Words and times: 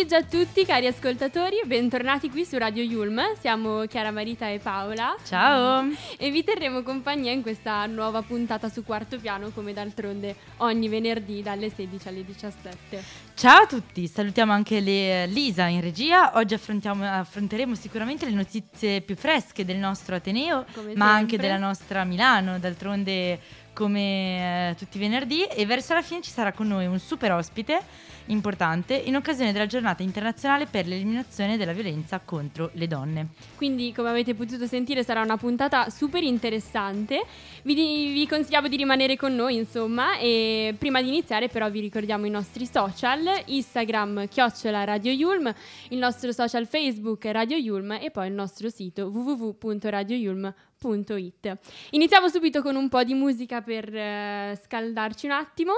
Pomeriggio 0.00 0.16
a 0.16 0.22
tutti 0.22 0.64
cari 0.64 0.86
ascoltatori, 0.86 1.60
bentornati 1.66 2.30
qui 2.30 2.46
su 2.46 2.56
Radio 2.56 2.82
Yulm, 2.82 3.20
siamo 3.38 3.84
Chiara 3.84 4.10
Marita 4.10 4.48
e 4.48 4.58
Paola. 4.58 5.14
Ciao! 5.26 5.90
E 6.16 6.30
vi 6.30 6.42
terremo 6.42 6.82
compagnia 6.82 7.32
in 7.32 7.42
questa 7.42 7.84
nuova 7.84 8.22
puntata 8.22 8.70
su 8.70 8.82
quarto 8.82 9.18
piano 9.18 9.50
come 9.50 9.74
d'altronde 9.74 10.36
ogni 10.58 10.88
venerdì 10.88 11.42
dalle 11.42 11.70
16 11.70 12.08
alle 12.08 12.24
17. 12.24 13.04
Ciao 13.34 13.62
a 13.62 13.66
tutti, 13.66 14.06
salutiamo 14.06 14.52
anche 14.52 14.80
le, 14.80 15.26
Lisa 15.26 15.66
in 15.66 15.82
regia, 15.82 16.32
oggi 16.36 16.54
affronteremo 16.54 17.74
sicuramente 17.74 18.24
le 18.24 18.32
notizie 18.32 19.02
più 19.02 19.16
fresche 19.16 19.66
del 19.66 19.76
nostro 19.76 20.14
Ateneo, 20.14 20.64
come 20.72 20.94
ma 20.94 21.04
sempre. 21.04 21.04
anche 21.04 21.36
della 21.36 21.58
nostra 21.58 22.04
Milano, 22.04 22.58
d'altronde 22.58 23.38
come 23.72 24.70
eh, 24.70 24.74
tutti 24.76 24.96
i 24.96 25.00
venerdì 25.00 25.44
e 25.44 25.66
verso 25.66 25.94
la 25.94 26.02
fine 26.02 26.20
ci 26.20 26.30
sarà 26.30 26.52
con 26.52 26.66
noi 26.68 26.86
un 26.86 26.98
super 26.98 27.32
ospite 27.32 27.82
importante 28.26 28.94
in 28.94 29.16
occasione 29.16 29.52
della 29.52 29.66
giornata 29.66 30.02
internazionale 30.02 30.66
per 30.66 30.86
l'eliminazione 30.86 31.56
della 31.56 31.72
violenza 31.72 32.20
contro 32.24 32.70
le 32.74 32.86
donne. 32.86 33.28
Quindi 33.56 33.92
come 33.92 34.08
avete 34.08 34.34
potuto 34.34 34.66
sentire 34.66 35.02
sarà 35.02 35.22
una 35.22 35.36
puntata 35.36 35.90
super 35.90 36.22
interessante, 36.22 37.24
vi, 37.62 37.74
vi 38.12 38.26
consigliamo 38.26 38.68
di 38.68 38.76
rimanere 38.76 39.16
con 39.16 39.34
noi 39.34 39.56
insomma 39.56 40.18
e 40.18 40.74
prima 40.78 41.02
di 41.02 41.08
iniziare 41.08 41.48
però 41.48 41.68
vi 41.70 41.80
ricordiamo 41.80 42.26
i 42.26 42.30
nostri 42.30 42.66
social, 42.66 43.28
Instagram 43.46 44.28
chiocciola 44.28 44.84
Radio 44.84 45.12
Yulm, 45.12 45.52
il 45.88 45.98
nostro 45.98 46.32
social 46.32 46.66
Facebook 46.66 47.24
Radio 47.26 47.56
Yulm 47.56 47.92
e 47.92 48.10
poi 48.10 48.28
il 48.28 48.34
nostro 48.34 48.68
sito 48.68 49.06
www.radioyulm.com 49.06 50.68
Iniziamo 51.90 52.28
subito 52.28 52.62
con 52.62 52.74
un 52.74 52.88
po' 52.88 53.04
di 53.04 53.12
musica 53.12 53.60
per 53.60 53.94
eh, 53.94 54.58
scaldarci 54.64 55.26
un 55.26 55.32
attimo. 55.32 55.72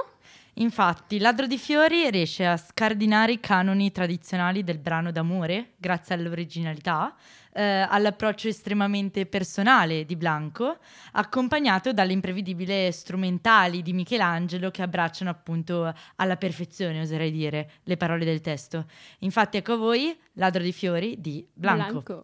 Infatti, 0.57 1.19
Ladro 1.19 1.45
di 1.45 1.57
Fiori 1.57 2.09
riesce 2.09 2.45
a 2.45 2.55
scardinare 2.55 3.33
i 3.33 3.39
canoni 3.41 3.91
tradizionali 3.91 4.63
del 4.63 4.77
brano 4.77 5.11
d'amore 5.11 5.73
grazie 5.75 6.15
all'originalità, 6.15 7.13
eh, 7.51 7.85
all'approccio 7.89 8.47
estremamente 8.47 9.25
personale 9.25 10.05
di 10.05 10.15
Blanco, 10.15 10.77
accompagnato 11.13 11.91
dalle 11.91 12.13
imprevedibili 12.13 12.89
strumentali 12.93 13.81
di 13.81 13.91
Michelangelo 13.91 14.71
che 14.71 14.83
abbracciano 14.83 15.29
appunto 15.29 15.93
alla 16.15 16.37
perfezione, 16.37 17.01
oserei 17.01 17.31
dire, 17.31 17.71
le 17.83 17.97
parole 17.97 18.23
del 18.23 18.39
testo. 18.39 18.85
Infatti, 19.19 19.57
ecco 19.57 19.73
a 19.73 19.77
voi 19.77 20.17
Ladro 20.33 20.63
di 20.63 20.71
Fiori 20.71 21.19
di 21.19 21.45
Blanco. 21.51 22.03
Blanco. 22.03 22.23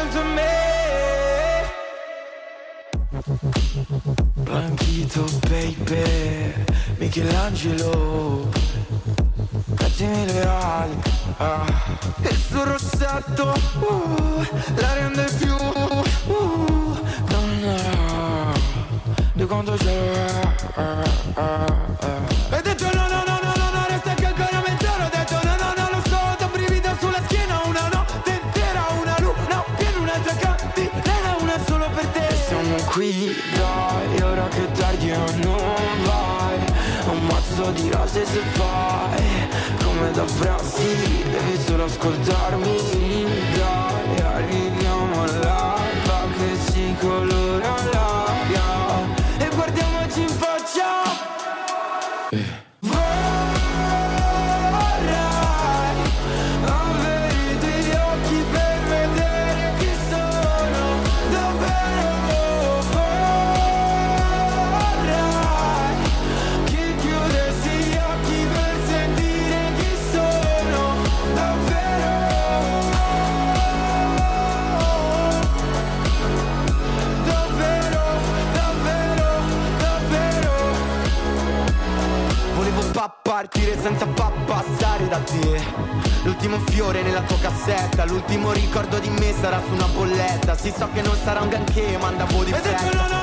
Hai 0.00 0.08
scelto 0.08 0.24
me. 0.24 0.48
Blanchito 4.34 5.24
baby, 5.48 6.54
Michelangelo. 6.96 8.48
Mettimi 9.78 10.26
le 10.26 10.46
ali 10.46 10.96
ah. 11.36 11.64
Il 12.22 12.36
suo 12.36 12.64
rossetto 12.64 13.54
uh, 13.80 14.46
la 14.76 14.94
rende 14.94 15.24
più 15.38 15.54
uh, 15.54 16.98
donna 17.26 18.52
di 19.34 19.44
quanto 19.46 19.72
c'è 19.72 20.30
qui 32.86 33.34
dai 33.54 34.22
ora 34.22 34.48
che 34.48 34.70
tardi 34.72 35.08
non 35.08 35.80
vai. 36.04 36.58
Un 37.10 37.26
mazzo 37.26 37.70
di 37.72 37.90
rose 37.90 38.24
se 38.24 38.40
fai 38.52 39.48
Come 39.82 40.10
da 40.12 40.24
Brasile 40.38 41.30
Devi 41.30 41.58
solo 41.66 41.84
ascoltarmi. 41.84 42.76
Dai 43.56 44.20
arriviamo 44.20 45.22
all'alba 45.22 46.26
che 46.36 46.72
si 46.72 46.94
colora 47.00 47.49
senza 83.80 84.06
passare 84.06 85.08
da 85.08 85.18
te. 85.18 85.62
L'ultimo 86.24 86.58
fiore 86.66 87.02
nella 87.02 87.22
tua 87.22 87.38
cassetta 87.38 88.04
L'ultimo 88.04 88.52
ricordo 88.52 88.98
di 88.98 89.08
me 89.08 89.32
sarà 89.40 89.60
su 89.66 89.72
una 89.72 89.86
bolletta. 89.86 90.56
Si 90.56 90.72
so 90.76 90.88
che 90.92 91.02
non 91.02 91.16
sarà 91.16 91.40
un 91.40 91.48
granché 91.48 91.96
ma 91.98 92.08
andavo 92.08 92.44
di 92.44 92.52
fretta 92.52 93.19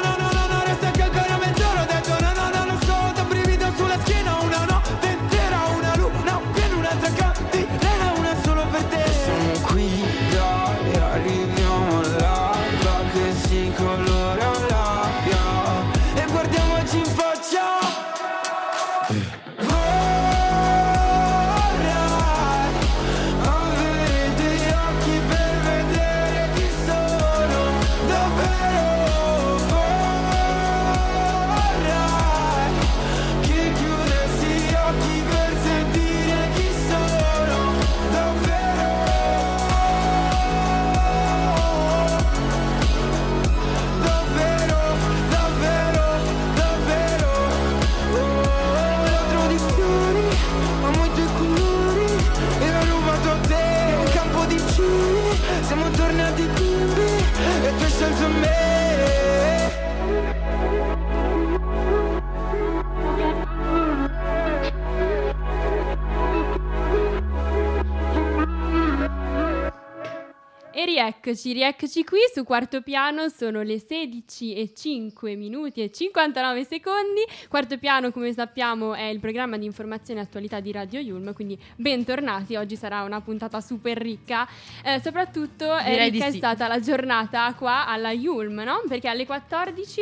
rieccoci, 71.27 71.51
rieccoci 71.51 72.03
qui 72.05 72.19
su 72.33 72.43
quarto 72.45 72.81
piano, 72.81 73.27
sono 73.27 73.61
le 73.61 73.79
16 73.79 74.55
e 74.55 74.73
5 74.73 75.35
minuti 75.35 75.81
e 75.81 75.91
59 75.91 76.63
secondi. 76.63 77.21
Quarto 77.49 77.77
piano, 77.77 78.11
come 78.11 78.31
sappiamo, 78.31 78.93
è 78.93 79.03
il 79.03 79.19
programma 79.19 79.57
di 79.57 79.65
informazione 79.65 80.21
e 80.21 80.23
attualità 80.23 80.61
di 80.61 80.71
Radio 80.71 81.01
Yulm, 81.01 81.33
quindi 81.33 81.59
bentornati. 81.75 82.55
Oggi 82.55 82.77
sarà 82.77 83.03
una 83.03 83.19
puntata 83.19 83.59
super 83.59 83.97
ricca. 83.97 84.47
Eh, 84.83 85.01
soprattutto 85.03 85.75
è 85.75 86.09
ricca 86.09 86.27
è 86.27 86.31
stata 86.31 86.67
la 86.67 86.79
giornata 86.79 87.53
qua 87.55 87.85
alla 87.87 88.11
Yulm, 88.11 88.61
no? 88.61 88.83
Perché 88.87 89.09
alle 89.09 89.25
14 89.25 90.01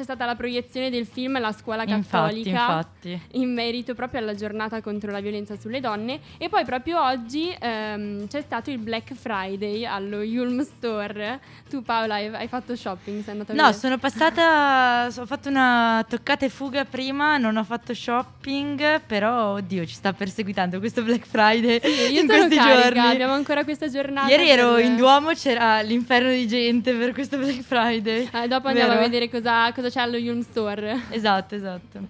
c'è 0.00 0.04
stata 0.04 0.24
la 0.24 0.34
proiezione 0.34 0.88
del 0.88 1.04
film 1.06 1.38
La 1.38 1.52
scuola 1.52 1.82
Infatti, 1.84 2.42
cattolica 2.42 2.50
infatti. 2.50 3.20
in 3.32 3.52
merito 3.52 3.94
proprio 3.94 4.20
alla 4.20 4.34
giornata 4.34 4.80
contro 4.80 5.10
la 5.10 5.20
violenza 5.20 5.56
sulle 5.60 5.78
donne 5.80 6.20
e 6.38 6.48
poi 6.48 6.64
proprio 6.64 7.02
oggi 7.04 7.54
ehm, 7.58 8.26
c'è 8.26 8.40
stato 8.40 8.70
il 8.70 8.78
Black 8.78 9.12
Friday 9.14 9.84
allo 9.84 10.22
Yulm 10.22 10.62
Store. 10.64 11.38
Tu 11.68 11.82
Paola 11.82 12.14
hai, 12.14 12.28
hai 12.28 12.48
fatto 12.48 12.74
shopping? 12.74 13.22
Sei 13.22 13.32
andata 13.32 13.52
No, 13.52 13.62
vedere? 13.64 13.78
sono 13.78 13.98
passata, 13.98 15.06
ho 15.14 15.26
fatto 15.26 15.48
una 15.50 16.02
toccata 16.08 16.46
e 16.46 16.48
fuga 16.48 16.84
prima, 16.86 17.36
non 17.36 17.56
ho 17.58 17.64
fatto 17.64 17.92
shopping, 17.94 19.02
però 19.06 19.52
oddio 19.54 19.84
ci 19.84 19.94
sta 19.94 20.12
perseguitando 20.14 20.78
questo 20.78 21.02
Black 21.02 21.26
Friday 21.26 21.78
Sì, 21.82 22.12
io 22.14 22.20
in 22.22 22.26
sono 22.26 22.46
questi 22.46 22.56
carica, 22.56 22.82
giorni. 22.92 23.12
abbiamo 23.12 23.32
ancora 23.34 23.64
questa 23.64 23.88
giornata. 23.88 24.28
Ieri 24.30 24.48
ero 24.48 24.74
per- 24.76 24.84
in 24.84 24.96
Duomo, 24.96 25.32
c'era 25.32 25.80
l'inferno 25.82 26.30
di 26.30 26.46
gente 26.48 26.92
per 26.94 27.12
questo 27.12 27.36
Black 27.36 27.60
Friday. 27.60 28.28
Eh, 28.32 28.48
dopo 28.48 28.68
andiamo 28.68 28.90
Vero? 28.94 29.00
a 29.00 29.04
vedere 29.04 29.28
cosa, 29.28 29.72
cosa 29.72 29.89
allo 29.98 30.16
Yulm 30.16 30.40
Store. 30.40 31.00
Esatto, 31.10 31.54
esatto. 31.54 32.06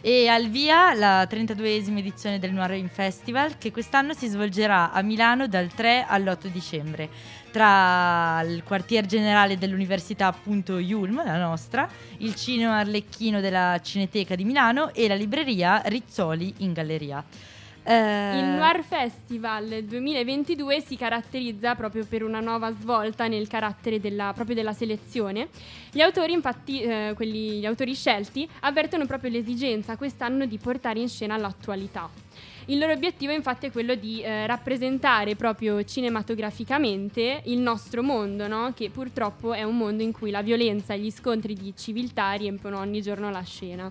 E 0.00 0.28
al 0.28 0.48
via 0.48 0.94
la 0.94 1.24
32esima 1.24 1.98
edizione 1.98 2.38
del 2.38 2.52
Noir 2.52 2.88
Festival 2.88 3.58
che 3.58 3.72
quest'anno 3.72 4.12
si 4.14 4.28
svolgerà 4.28 4.92
a 4.92 5.02
Milano 5.02 5.48
dal 5.48 5.72
3 5.72 6.06
all'8 6.08 6.46
dicembre 6.46 7.08
tra 7.50 8.40
il 8.42 8.62
quartier 8.62 9.06
generale 9.06 9.58
dell'università 9.58 10.26
appunto 10.26 10.78
Yulm, 10.78 11.24
la 11.24 11.38
nostra, 11.38 11.88
il 12.18 12.34
cinema 12.34 12.78
Arlecchino 12.78 13.40
della 13.40 13.80
Cineteca 13.82 14.34
di 14.34 14.44
Milano 14.44 14.92
e 14.94 15.08
la 15.08 15.14
libreria 15.14 15.82
Rizzoli 15.84 16.54
in 16.58 16.72
galleria. 16.72 17.24
Eh, 17.90 18.38
Il 18.38 18.44
Noir 18.44 18.84
Festival 18.84 19.82
2022 19.82 20.82
si 20.82 20.94
caratterizza 20.94 21.74
proprio 21.74 22.04
per 22.04 22.22
una 22.22 22.38
nuova 22.38 22.70
svolta 22.70 23.28
nel 23.28 23.48
carattere 23.48 23.98
della, 23.98 24.32
proprio 24.34 24.54
della 24.54 24.74
selezione. 24.74 25.48
Gli 25.90 26.02
autori, 26.02 26.34
infatti, 26.34 26.82
eh, 26.82 27.12
quelli, 27.16 27.60
gli 27.60 27.64
autori 27.64 27.94
scelti, 27.94 28.46
avvertono 28.60 29.06
proprio 29.06 29.30
l'esigenza 29.30 29.96
quest'anno 29.96 30.44
di 30.44 30.58
portare 30.58 31.00
in 31.00 31.08
scena 31.08 31.38
l'attualità. 31.38 32.10
Il 32.66 32.76
loro 32.76 32.92
obiettivo 32.92 33.32
infatti 33.32 33.64
è 33.64 33.72
quello 33.72 33.94
di 33.94 34.20
eh, 34.20 34.46
rappresentare 34.46 35.34
proprio 35.34 35.82
cinematograficamente 35.82 37.40
il 37.44 37.58
nostro 37.58 38.02
mondo, 38.02 38.46
no? 38.48 38.74
che 38.76 38.90
purtroppo 38.90 39.54
è 39.54 39.62
un 39.62 39.78
mondo 39.78 40.02
in 40.02 40.12
cui 40.12 40.30
la 40.30 40.42
violenza 40.42 40.92
e 40.92 40.98
gli 40.98 41.10
scontri 41.10 41.54
di 41.54 41.72
civiltà 41.74 42.32
riempiono 42.32 42.80
ogni 42.80 43.00
giorno 43.00 43.30
la 43.30 43.42
scena. 43.42 43.90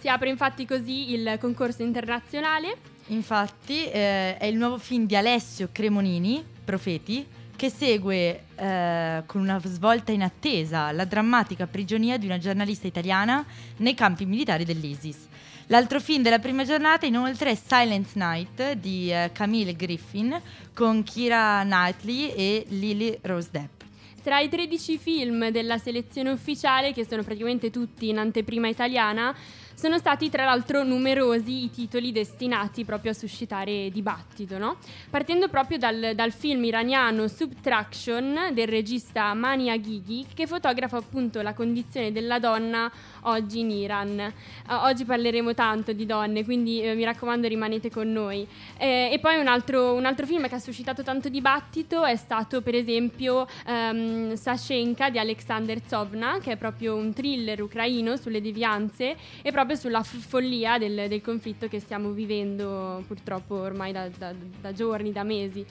Si 0.00 0.08
apre 0.08 0.30
infatti 0.30 0.64
così 0.64 1.12
il 1.12 1.36
concorso 1.38 1.82
internazionale 1.82 2.98
Infatti 3.10 3.86
eh, 3.86 4.36
è 4.36 4.44
il 4.46 4.56
nuovo 4.56 4.78
film 4.78 5.04
di 5.04 5.16
Alessio 5.16 5.68
Cremonini, 5.72 6.44
Profeti, 6.64 7.26
che 7.56 7.68
segue 7.68 8.44
eh, 8.54 9.22
con 9.26 9.40
una 9.40 9.60
svolta 9.64 10.12
inattesa 10.12 10.92
la 10.92 11.04
drammatica 11.04 11.66
prigionia 11.66 12.16
di 12.18 12.26
una 12.26 12.38
giornalista 12.38 12.86
italiana 12.86 13.44
nei 13.78 13.94
campi 13.94 14.26
militari 14.26 14.64
dell'ISIS. 14.64 15.26
L'altro 15.66 16.00
film 16.00 16.22
della 16.22 16.38
prima 16.38 16.64
giornata 16.64 17.04
inoltre 17.04 17.50
è 17.50 17.54
Silent 17.54 18.14
Night 18.14 18.72
di 18.72 19.12
eh, 19.12 19.30
Camille 19.32 19.74
Griffin 19.74 20.40
con 20.72 21.02
Kira 21.02 21.62
Knightley 21.64 22.30
e 22.30 22.64
Lily 22.68 23.18
Rose 23.22 23.48
Depp. 23.50 23.82
Tra 24.22 24.38
i 24.38 24.48
13 24.48 24.98
film 24.98 25.48
della 25.50 25.78
selezione 25.78 26.30
ufficiale, 26.30 26.92
che 26.92 27.06
sono 27.06 27.22
praticamente 27.22 27.70
tutti 27.70 28.08
in 28.08 28.18
anteprima 28.18 28.68
italiana, 28.68 29.34
sono 29.80 29.96
stati 29.96 30.28
tra 30.28 30.44
l'altro 30.44 30.84
numerosi 30.84 31.64
i 31.64 31.70
titoli 31.70 32.12
destinati 32.12 32.84
proprio 32.84 33.12
a 33.12 33.14
suscitare 33.14 33.88
dibattito, 33.88 34.58
no? 34.58 34.76
Partendo 35.08 35.48
proprio 35.48 35.78
dal, 35.78 36.12
dal 36.14 36.32
film 36.32 36.62
iraniano 36.64 37.26
Subtraction 37.28 38.50
del 38.52 38.68
regista 38.68 39.32
Mani 39.32 39.70
Aghighi, 39.70 40.26
che 40.34 40.46
fotografa 40.46 40.98
appunto 40.98 41.40
la 41.40 41.54
condizione 41.54 42.12
della 42.12 42.38
donna 42.38 42.92
oggi 43.22 43.60
in 43.60 43.70
Iran. 43.70 44.20
Eh, 44.20 44.32
oggi 44.68 45.06
parleremo 45.06 45.54
tanto 45.54 45.94
di 45.94 46.04
donne, 46.04 46.44
quindi 46.44 46.82
eh, 46.82 46.94
mi 46.94 47.04
raccomando 47.04 47.48
rimanete 47.48 47.90
con 47.90 48.12
noi. 48.12 48.46
Eh, 48.76 49.08
e 49.10 49.18
poi 49.18 49.38
un 49.38 49.46
altro, 49.46 49.94
un 49.94 50.04
altro 50.04 50.26
film 50.26 50.46
che 50.46 50.56
ha 50.56 50.58
suscitato 50.58 51.02
tanto 51.02 51.30
dibattito 51.30 52.04
è 52.04 52.16
stato 52.16 52.60
per 52.60 52.74
esempio 52.74 53.46
ehm, 53.66 54.34
Sashenka 54.34 55.08
di 55.08 55.18
Alexander 55.18 55.80
Tsovna, 55.80 56.38
che 56.38 56.52
è 56.52 56.56
proprio 56.58 56.96
un 56.96 57.14
thriller 57.14 57.62
ucraino 57.62 58.16
sulle 58.16 58.42
devianze 58.42 59.16
e 59.40 59.50
proprio 59.50 59.68
sulla 59.76 60.02
f- 60.02 60.16
follia 60.18 60.78
del, 60.78 61.06
del 61.08 61.20
conflitto 61.20 61.68
che 61.68 61.80
stiamo 61.80 62.10
vivendo 62.10 63.02
purtroppo 63.06 63.54
ormai 63.56 63.92
da, 63.92 64.08
da- 64.16 64.34
da 64.60 64.72
giorni, 64.72 65.12
da 65.12 65.22
mesi. 65.22 65.64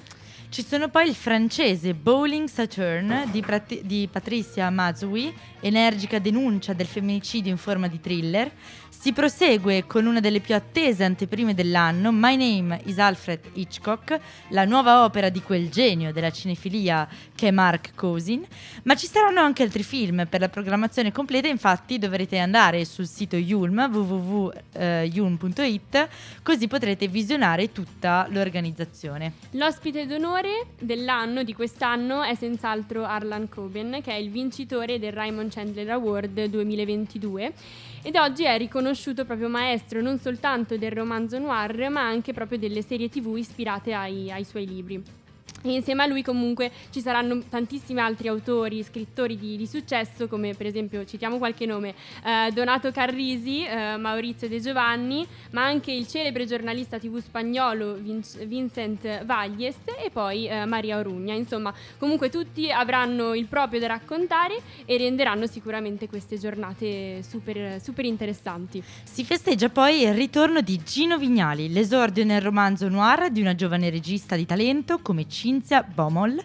Ci 0.49 0.63
sono 0.65 0.89
poi 0.89 1.07
il 1.07 1.13
francese 1.13 1.93
Bowling 1.93 2.47
Saturn 2.47 3.29
di, 3.31 3.39
Prat- 3.41 3.81
di 3.81 4.09
Patricia 4.11 4.67
Mazoui, 4.71 5.31
energica 5.59 6.17
denuncia 6.17 6.73
del 6.73 6.87
femminicidio 6.87 7.51
in 7.51 7.57
forma 7.57 7.87
di 7.87 7.99
thriller. 7.99 8.51
Si 8.99 9.13
prosegue 9.13 9.85
con 9.87 10.05
una 10.05 10.19
delle 10.19 10.41
più 10.41 10.53
attese 10.53 11.05
anteprime 11.05 11.53
dell'anno, 11.53 12.11
My 12.11 12.35
Name 12.35 12.81
is 12.83 12.97
Alfred 12.97 13.51
Hitchcock, 13.53 14.19
la 14.49 14.65
nuova 14.65 15.05
opera 15.05 15.29
di 15.29 15.41
quel 15.41 15.69
genio 15.69 16.11
della 16.11 16.31
cinefilia 16.31 17.07
che 17.33 17.47
è 17.47 17.51
Mark 17.51 17.95
Cousin. 17.95 18.45
Ma 18.83 18.95
ci 18.95 19.07
saranno 19.07 19.39
anche 19.39 19.63
altri 19.63 19.83
film. 19.83 20.27
Per 20.27 20.41
la 20.41 20.49
programmazione 20.49 21.13
completa, 21.13 21.47
infatti, 21.47 21.97
dovrete 21.97 22.39
andare 22.39 22.83
sul 22.83 23.07
sito 23.07 23.37
Yulm, 23.37 23.89
www.yulm.it, 23.89 26.07
così 26.43 26.67
potrete 26.67 27.07
visionare 27.07 27.71
tutta 27.71 28.27
l'organizzazione. 28.29 29.31
L'ospite 29.51 30.07
d'onore 30.07 30.71
dell'anno, 30.77 31.43
di 31.43 31.53
quest'anno, 31.53 32.21
è 32.21 32.35
senz'altro 32.35 33.05
Arlan 33.05 33.47
Coben, 33.47 34.01
che 34.03 34.11
è 34.11 34.17
il 34.17 34.29
vincitore 34.29 34.99
del 34.99 35.13
Raymond 35.13 35.53
Chandler 35.53 35.91
Award 35.91 36.47
2022 36.47 37.53
ed 38.01 38.15
oggi 38.15 38.45
è 38.45 38.57
riconosciuto 38.57 38.87
proprio 39.25 39.49
maestro 39.49 40.01
non 40.01 40.19
soltanto 40.19 40.77
del 40.77 40.91
romanzo 40.91 41.37
noir, 41.37 41.89
ma 41.89 42.07
anche 42.07 42.33
proprio 42.33 42.57
delle 42.57 42.81
serie 42.81 43.09
tv 43.09 43.35
ispirate 43.37 43.93
ai, 43.93 44.31
ai 44.31 44.43
suoi 44.43 44.65
libri. 44.65 45.18
E 45.61 45.73
insieme 45.73 46.03
a 46.03 46.05
lui 46.05 46.23
comunque 46.23 46.71
ci 46.89 47.01
saranno 47.01 47.43
tantissimi 47.49 47.99
altri 47.99 48.29
autori, 48.29 48.81
scrittori 48.83 49.37
di, 49.37 49.57
di 49.57 49.67
successo, 49.67 50.27
come 50.27 50.53
per 50.53 50.65
esempio, 50.65 51.05
citiamo 51.05 51.37
qualche 51.37 51.65
nome, 51.65 51.93
eh, 52.23 52.51
Donato 52.51 52.91
Carrisi, 52.91 53.65
eh, 53.65 53.97
Maurizio 53.97 54.47
De 54.47 54.61
Giovanni, 54.61 55.27
ma 55.51 55.65
anche 55.65 55.91
il 55.91 56.07
celebre 56.07 56.45
giornalista 56.45 56.97
tv 56.97 57.19
spagnolo 57.21 57.95
Vinc- 57.95 58.45
Vincent 58.45 59.25
Valles 59.25 59.75
e 60.01 60.09
poi 60.11 60.47
eh, 60.47 60.65
Maria 60.65 60.97
Orugna. 60.97 61.33
Insomma, 61.33 61.73
comunque 61.97 62.29
tutti 62.29 62.71
avranno 62.71 63.33
il 63.33 63.47
proprio 63.47 63.79
da 63.81 63.87
raccontare 63.87 64.61
e 64.85 64.97
renderanno 64.97 65.45
sicuramente 65.45 66.07
queste 66.07 66.37
giornate 66.37 67.21
super, 67.21 67.81
super 67.81 68.05
interessanti. 68.05 68.81
Si 69.03 69.25
festeggia 69.25 69.67
poi 69.69 70.03
il 70.03 70.13
ritorno 70.13 70.61
di 70.61 70.81
Gino 70.83 71.17
Vignali, 71.17 71.69
l'esordio 71.69 72.23
nel 72.23 72.41
romanzo 72.41 72.87
noir 72.87 73.29
di 73.29 73.41
una 73.41 73.55
giovane 73.55 73.89
regista 73.89 74.35
di 74.35 74.45
talento 74.45 74.99
come 74.99 75.27
Cinzia 75.49 75.81
Bomol, 75.81 76.39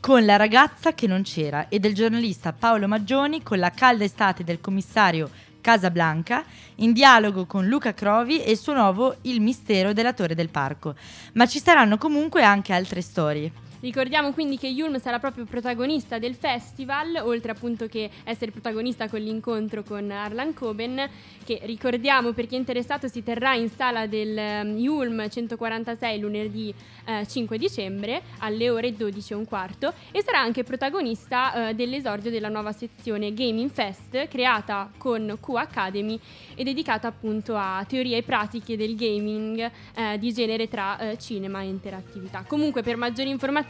con 0.00 0.24
La 0.24 0.36
ragazza 0.36 0.94
che 0.94 1.06
non 1.06 1.20
c'era 1.20 1.68
e 1.68 1.78
del 1.78 1.92
giornalista 1.92 2.54
Paolo 2.54 2.88
Maggioni 2.88 3.42
con 3.42 3.58
La 3.58 3.68
calda 3.68 4.04
estate 4.04 4.44
del 4.44 4.62
commissario 4.62 5.28
Casablanca, 5.60 6.42
in 6.76 6.94
dialogo 6.94 7.44
con 7.44 7.66
Luca 7.66 7.92
Crovi 7.92 8.42
e 8.42 8.52
il 8.52 8.56
suo 8.56 8.72
nuovo 8.72 9.16
Il 9.22 9.42
mistero 9.42 9.92
della 9.92 10.14
Torre 10.14 10.34
del 10.34 10.48
Parco. 10.48 10.94
Ma 11.34 11.44
ci 11.44 11.60
saranno 11.60 11.98
comunque 11.98 12.44
anche 12.44 12.72
altre 12.72 13.02
storie. 13.02 13.52
Ricordiamo 13.80 14.32
quindi 14.32 14.56
che 14.56 14.68
Yulm 14.68 14.98
sarà 14.98 15.18
proprio 15.18 15.44
protagonista 15.44 16.18
del 16.18 16.34
festival, 16.34 17.20
oltre 17.22 17.52
appunto 17.52 17.86
che 17.86 18.10
essere 18.24 18.50
protagonista 18.50 19.08
con 19.08 19.20
l'incontro 19.20 19.82
con 19.82 20.10
Arlan 20.10 20.54
Coben, 20.54 21.08
che 21.44 21.60
ricordiamo 21.64 22.32
per 22.32 22.46
chi 22.46 22.54
è 22.54 22.58
interessato 22.58 23.06
si 23.06 23.22
terrà 23.22 23.54
in 23.54 23.68
sala 23.68 24.06
del 24.06 24.64
um, 24.64 24.78
Yulm 24.78 25.28
146 25.28 26.18
lunedì 26.18 26.74
eh, 27.04 27.26
5 27.26 27.58
dicembre 27.58 28.22
alle 28.38 28.70
ore 28.70 28.94
12 28.94 29.32
e 29.32 29.36
un 29.36 29.44
quarto 29.44 29.92
e 30.10 30.22
sarà 30.22 30.40
anche 30.40 30.64
protagonista 30.64 31.68
eh, 31.68 31.74
dell'esordio 31.74 32.30
della 32.30 32.48
nuova 32.48 32.72
sezione 32.72 33.34
Gaming 33.34 33.70
Fest 33.70 34.26
creata 34.28 34.90
con 34.96 35.36
Q 35.40 35.48
Academy 35.56 36.18
e 36.54 36.64
dedicata 36.64 37.08
appunto 37.08 37.56
a 37.56 37.84
teorie 37.86 38.16
e 38.16 38.22
pratiche 38.22 38.76
del 38.76 38.96
gaming 38.96 39.70
eh, 39.94 40.18
di 40.18 40.32
genere 40.32 40.66
tra 40.68 40.98
eh, 40.98 41.18
cinema 41.18 41.60
e 41.60 41.66
interattività. 41.66 42.44
Comunque 42.46 42.82
per 42.82 42.96
maggiori 42.96 43.28
informazioni 43.28 43.64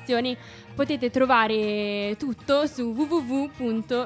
potete 0.74 1.10
trovare 1.10 2.16
tutto 2.18 2.66
su 2.66 2.92
www.yulm.it. 2.96 4.04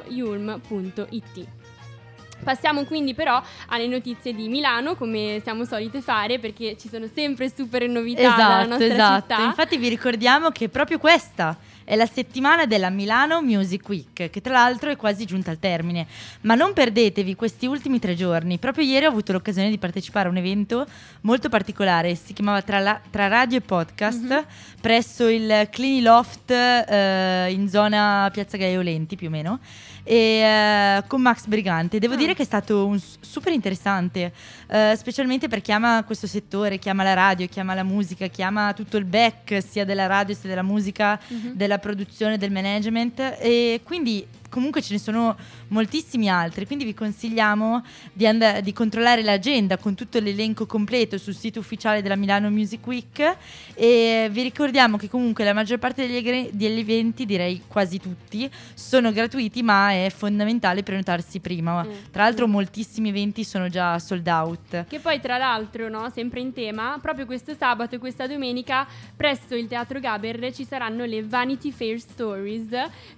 Passiamo 2.42 2.85
quindi 2.85 3.14
però 3.14 3.42
alle 3.68 3.87
notizie 3.87 4.35
di 4.35 4.49
Milano, 4.49 4.94
come 4.94 5.40
siamo 5.42 5.64
solite 5.64 6.00
fare, 6.00 6.38
perché 6.38 6.76
ci 6.78 6.88
sono 6.88 7.06
sempre 7.12 7.50
super 7.50 7.87
novità 7.88 8.23
esatto, 8.23 8.40
dalla 8.40 8.64
nostra 8.64 8.87
esatto. 8.87 9.20
città. 9.20 9.44
Infatti 9.44 9.76
vi 9.76 9.88
ricordiamo 9.88 10.50
che 10.50 10.68
proprio 10.68 10.99
questa 10.99 11.56
è 11.90 11.97
la 11.97 12.06
settimana 12.06 12.66
della 12.66 12.88
Milano 12.88 13.42
Music 13.42 13.88
Week, 13.88 14.30
che 14.30 14.40
tra 14.40 14.52
l'altro 14.52 14.90
è 14.90 14.97
quasi 14.97 15.25
giunta 15.25 15.50
al 15.50 15.59
termine. 15.59 16.06
Ma 16.42 16.54
non 16.54 16.73
perdetevi 16.73 17.35
questi 17.35 17.66
ultimi 17.66 17.99
tre 17.99 18.14
giorni. 18.14 18.59
Proprio 18.59 18.85
ieri 18.85 19.06
ho 19.06 19.09
avuto 19.09 19.32
l'occasione 19.32 19.70
di 19.70 19.76
partecipare 19.78 20.28
a 20.28 20.30
un 20.30 20.37
evento 20.37 20.87
molto 21.23 21.49
particolare, 21.49 22.14
si 22.14 22.32
chiamava 22.32 22.62
Tra, 22.62 22.78
la- 22.78 23.00
Tra 23.11 23.26
Radio 23.26 23.59
e 23.59 23.61
Podcast, 23.62 24.23
Mhm. 24.23 24.44
presso 24.80 25.26
il 25.26 25.66
Clini 25.73 26.00
Loft 26.00 26.52
eh, 26.52 27.50
in 27.50 27.68
zona 27.68 28.28
Piazza 28.32 28.56
Gaiolenti 28.56 29.16
più 29.16 29.26
o 29.26 29.30
meno. 29.30 29.59
E 30.02 30.14
eh, 30.14 31.02
con 31.07 31.21
Max 31.23 31.47
Brigante. 31.47 31.99
Devo 31.99 32.14
Ah. 32.14 32.16
dire 32.16 32.35
che 32.35 32.42
è 32.42 32.45
stato 32.45 32.87
un 32.87 32.99
super 33.21 33.52
interessante, 33.52 34.33
eh, 34.69 34.95
specialmente 34.97 35.49
per 35.49 35.61
chi 35.61 35.73
ama 35.73 36.02
questo 36.04 36.26
settore, 36.26 36.78
chi 36.78 36.88
ama 36.88 37.02
la 37.02 37.14
radio, 37.14 37.47
chi 37.47 37.61
ama 37.61 37.75
la 37.75 37.85
musica, 37.85 38.26
chi 38.28 38.42
ama 38.42 38.73
tutto 38.73 38.97
il 38.97 39.04
back 39.04 39.62
sia 39.62 39.85
della 39.85 40.07
radio 40.07 40.35
sia 40.35 40.49
della 40.49 40.62
musica, 40.62 41.19
Mhm. 41.28 41.52
della 41.54 41.78
produzione, 41.78 42.38
del 42.38 42.50
management. 42.50 43.19
E 43.40 43.80
quindi 43.85 44.26
comunque 44.50 44.83
ce 44.83 44.92
ne 44.95 44.99
sono 44.99 45.37
moltissimi 45.69 46.28
altri, 46.28 46.66
quindi 46.66 46.85
vi 46.85 46.92
consigliamo 46.92 47.83
di, 48.12 48.26
and- 48.26 48.59
di 48.59 48.73
controllare 48.73 49.23
l'agenda 49.23 49.78
con 49.78 49.95
tutto 49.95 50.19
l'elenco 50.19 50.66
completo 50.66 51.16
sul 51.16 51.35
sito 51.35 51.61
ufficiale 51.61 52.02
della 52.02 52.16
Milano 52.16 52.50
Music 52.50 52.87
Week 52.87 53.37
e 53.75 54.28
vi 54.30 54.42
ricordiamo 54.42 54.97
che 54.99 55.09
comunque 55.09 55.45
la 55.45 55.54
maggior 55.54 55.78
parte 55.78 56.07
degli, 56.07 56.16
egre- 56.16 56.50
degli 56.52 56.80
eventi, 56.80 57.25
direi 57.25 57.62
quasi 57.66 57.99
tutti, 57.99 58.50
sono 58.75 59.12
gratuiti 59.12 59.62
ma 59.62 59.92
è 59.92 60.12
fondamentale 60.14 60.83
prenotarsi 60.83 61.40
prima. 61.40 61.85
Mm. 61.85 61.90
Tra 62.11 62.25
l'altro 62.25 62.47
moltissimi 62.47 63.09
eventi 63.09 63.45
sono 63.45 63.69
già 63.69 63.99
sold 63.99 64.26
out. 64.26 64.87
Che 64.87 64.99
poi 64.99 65.21
tra 65.21 65.38
l'altro, 65.38 65.88
no, 65.88 66.11
sempre 66.12 66.40
in 66.40 66.52
tema, 66.52 66.99
proprio 67.00 67.25
questo 67.25 67.54
sabato 67.54 67.95
e 67.95 67.99
questa 67.99 68.26
domenica 68.26 68.87
presso 69.16 69.54
il 69.54 69.69
Teatro 69.69 70.00
Gaber 70.00 70.52
ci 70.52 70.64
saranno 70.64 71.04
le 71.04 71.23
Vanity 71.23 71.71
Fair 71.71 72.00
Stories 72.00 72.69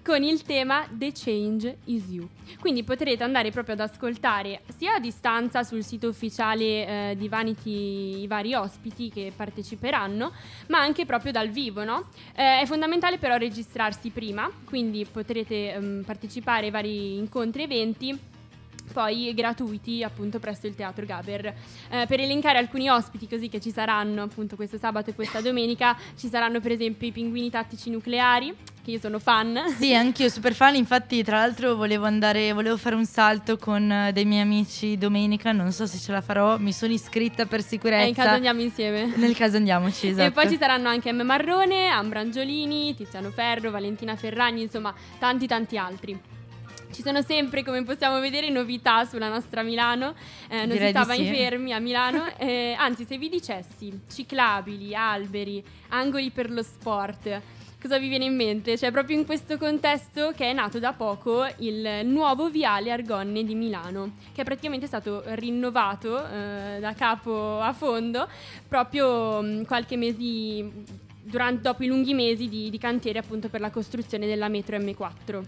con 0.04 0.22
il 0.22 0.42
tema 0.42 0.86
The 0.90 1.12
Change 1.22 1.78
Is 1.84 2.04
You. 2.08 2.28
Quindi 2.58 2.82
potrete 2.82 3.22
andare 3.22 3.50
proprio 3.50 3.74
ad 3.74 3.80
ascoltare 3.80 4.62
sia 4.76 4.94
a 4.94 4.98
distanza 4.98 5.62
sul 5.62 5.84
sito 5.84 6.08
ufficiale 6.08 6.64
eh, 6.64 7.14
di 7.16 7.28
Vanity 7.28 8.22
i 8.22 8.26
vari 8.26 8.54
ospiti 8.54 9.08
che 9.10 9.32
parteciperanno, 9.34 10.32
ma 10.68 10.80
anche 10.80 11.06
proprio 11.06 11.32
dal 11.32 11.48
vivo, 11.48 11.84
no? 11.84 12.08
Eh, 12.34 12.60
è 12.60 12.66
fondamentale 12.66 13.18
però 13.18 13.36
registrarsi 13.36 14.10
prima, 14.10 14.50
quindi 14.64 15.06
potrete 15.10 15.72
ehm, 15.72 16.02
partecipare 16.04 16.66
ai 16.66 16.72
vari 16.72 17.16
incontri 17.16 17.62
e 17.62 17.64
eventi 17.64 18.18
poi 18.92 19.32
gratuiti 19.34 20.02
appunto 20.02 20.38
presso 20.38 20.66
il 20.66 20.74
Teatro 20.74 21.04
Gaber. 21.04 21.46
Eh, 21.90 22.06
per 22.06 22.20
elencare 22.20 22.58
alcuni 22.58 22.88
ospiti 22.88 23.28
così 23.28 23.48
che 23.48 23.60
ci 23.60 23.70
saranno 23.70 24.22
appunto 24.22 24.56
questo 24.56 24.78
sabato 24.78 25.10
e 25.10 25.14
questa 25.14 25.40
domenica, 25.40 25.96
ci 26.16 26.28
saranno 26.28 26.60
per 26.60 26.72
esempio 26.72 27.08
i 27.08 27.12
pinguini 27.12 27.50
tattici 27.50 27.90
nucleari, 27.90 28.54
che 28.84 28.90
io 28.90 28.98
sono 28.98 29.18
fan. 29.18 29.58
Sì, 29.78 29.94
anch'io 29.94 30.28
super 30.28 30.54
fan, 30.54 30.74
infatti 30.74 31.22
tra 31.22 31.38
l'altro 31.38 31.76
volevo 31.76 32.04
andare, 32.06 32.52
volevo 32.52 32.76
fare 32.76 32.94
un 32.94 33.06
salto 33.06 33.56
con 33.56 33.90
eh, 33.90 34.12
dei 34.12 34.24
miei 34.24 34.42
amici 34.42 34.98
domenica, 34.98 35.52
non 35.52 35.72
so 35.72 35.86
se 35.86 35.98
ce 35.98 36.12
la 36.12 36.20
farò, 36.20 36.58
mi 36.58 36.72
sono 36.72 36.92
iscritta 36.92 37.46
per 37.46 37.62
sicurezza. 37.62 38.04
E 38.04 38.08
in 38.08 38.14
caso 38.14 38.30
andiamo 38.30 38.60
insieme. 38.60 39.12
Nel 39.16 39.36
caso 39.36 39.56
andiamoci, 39.56 40.08
esatto. 40.08 40.26
E 40.26 40.30
poi 40.32 40.48
ci 40.48 40.56
saranno 40.56 40.88
anche 40.88 41.12
M. 41.12 41.22
Marrone, 41.22 41.88
Ambra 41.88 42.20
Angiolini, 42.20 42.94
Tiziano 42.94 43.30
Ferro, 43.30 43.70
Valentina 43.70 44.16
Ferragni, 44.16 44.62
insomma 44.62 44.92
tanti 45.18 45.46
tanti 45.46 45.76
altri. 45.76 46.31
Ci 46.92 47.00
sono 47.02 47.22
sempre, 47.22 47.64
come 47.64 47.82
possiamo 47.84 48.20
vedere, 48.20 48.50
novità 48.50 49.04
sulla 49.06 49.28
nostra 49.28 49.62
Milano, 49.62 50.14
Eh, 50.48 50.58
non 50.58 50.68
Direi 50.68 50.84
si 50.84 50.90
stava 50.90 51.14
sì. 51.14 51.24
fermi 51.26 51.72
a 51.72 51.78
Milano, 51.78 52.26
Eh, 52.36 52.74
anzi 52.78 53.06
se 53.06 53.16
vi 53.16 53.30
dicessi 53.30 54.00
ciclabili, 54.12 54.94
alberi, 54.94 55.64
angoli 55.88 56.30
per 56.30 56.50
lo 56.50 56.62
sport, 56.62 57.40
cosa 57.80 57.98
vi 57.98 58.08
viene 58.08 58.26
in 58.26 58.36
mente? 58.36 58.76
Cioè 58.76 58.90
proprio 58.90 59.16
in 59.16 59.24
questo 59.24 59.56
contesto 59.56 60.32
che 60.36 60.50
è 60.50 60.52
nato 60.52 60.78
da 60.78 60.92
poco 60.92 61.46
il 61.58 62.02
nuovo 62.04 62.50
viale 62.50 62.90
Argonne 62.90 63.42
di 63.42 63.54
Milano, 63.54 64.16
che 64.34 64.42
è 64.42 64.44
praticamente 64.44 64.86
stato 64.86 65.22
rinnovato 65.28 66.18
eh, 66.28 66.78
da 66.78 66.92
capo 66.92 67.58
a 67.58 67.72
fondo 67.72 68.28
proprio 68.68 69.40
mh, 69.40 69.64
qualche 69.64 69.96
mese 69.96 70.70
durante, 71.22 71.62
dopo 71.62 71.84
i 71.84 71.86
lunghi 71.86 72.12
mesi 72.12 72.50
di, 72.50 72.68
di 72.68 72.78
cantiere 72.78 73.18
appunto 73.18 73.48
per 73.48 73.60
la 73.60 73.70
costruzione 73.70 74.26
della 74.26 74.48
metro 74.48 74.76
M4. 74.76 75.42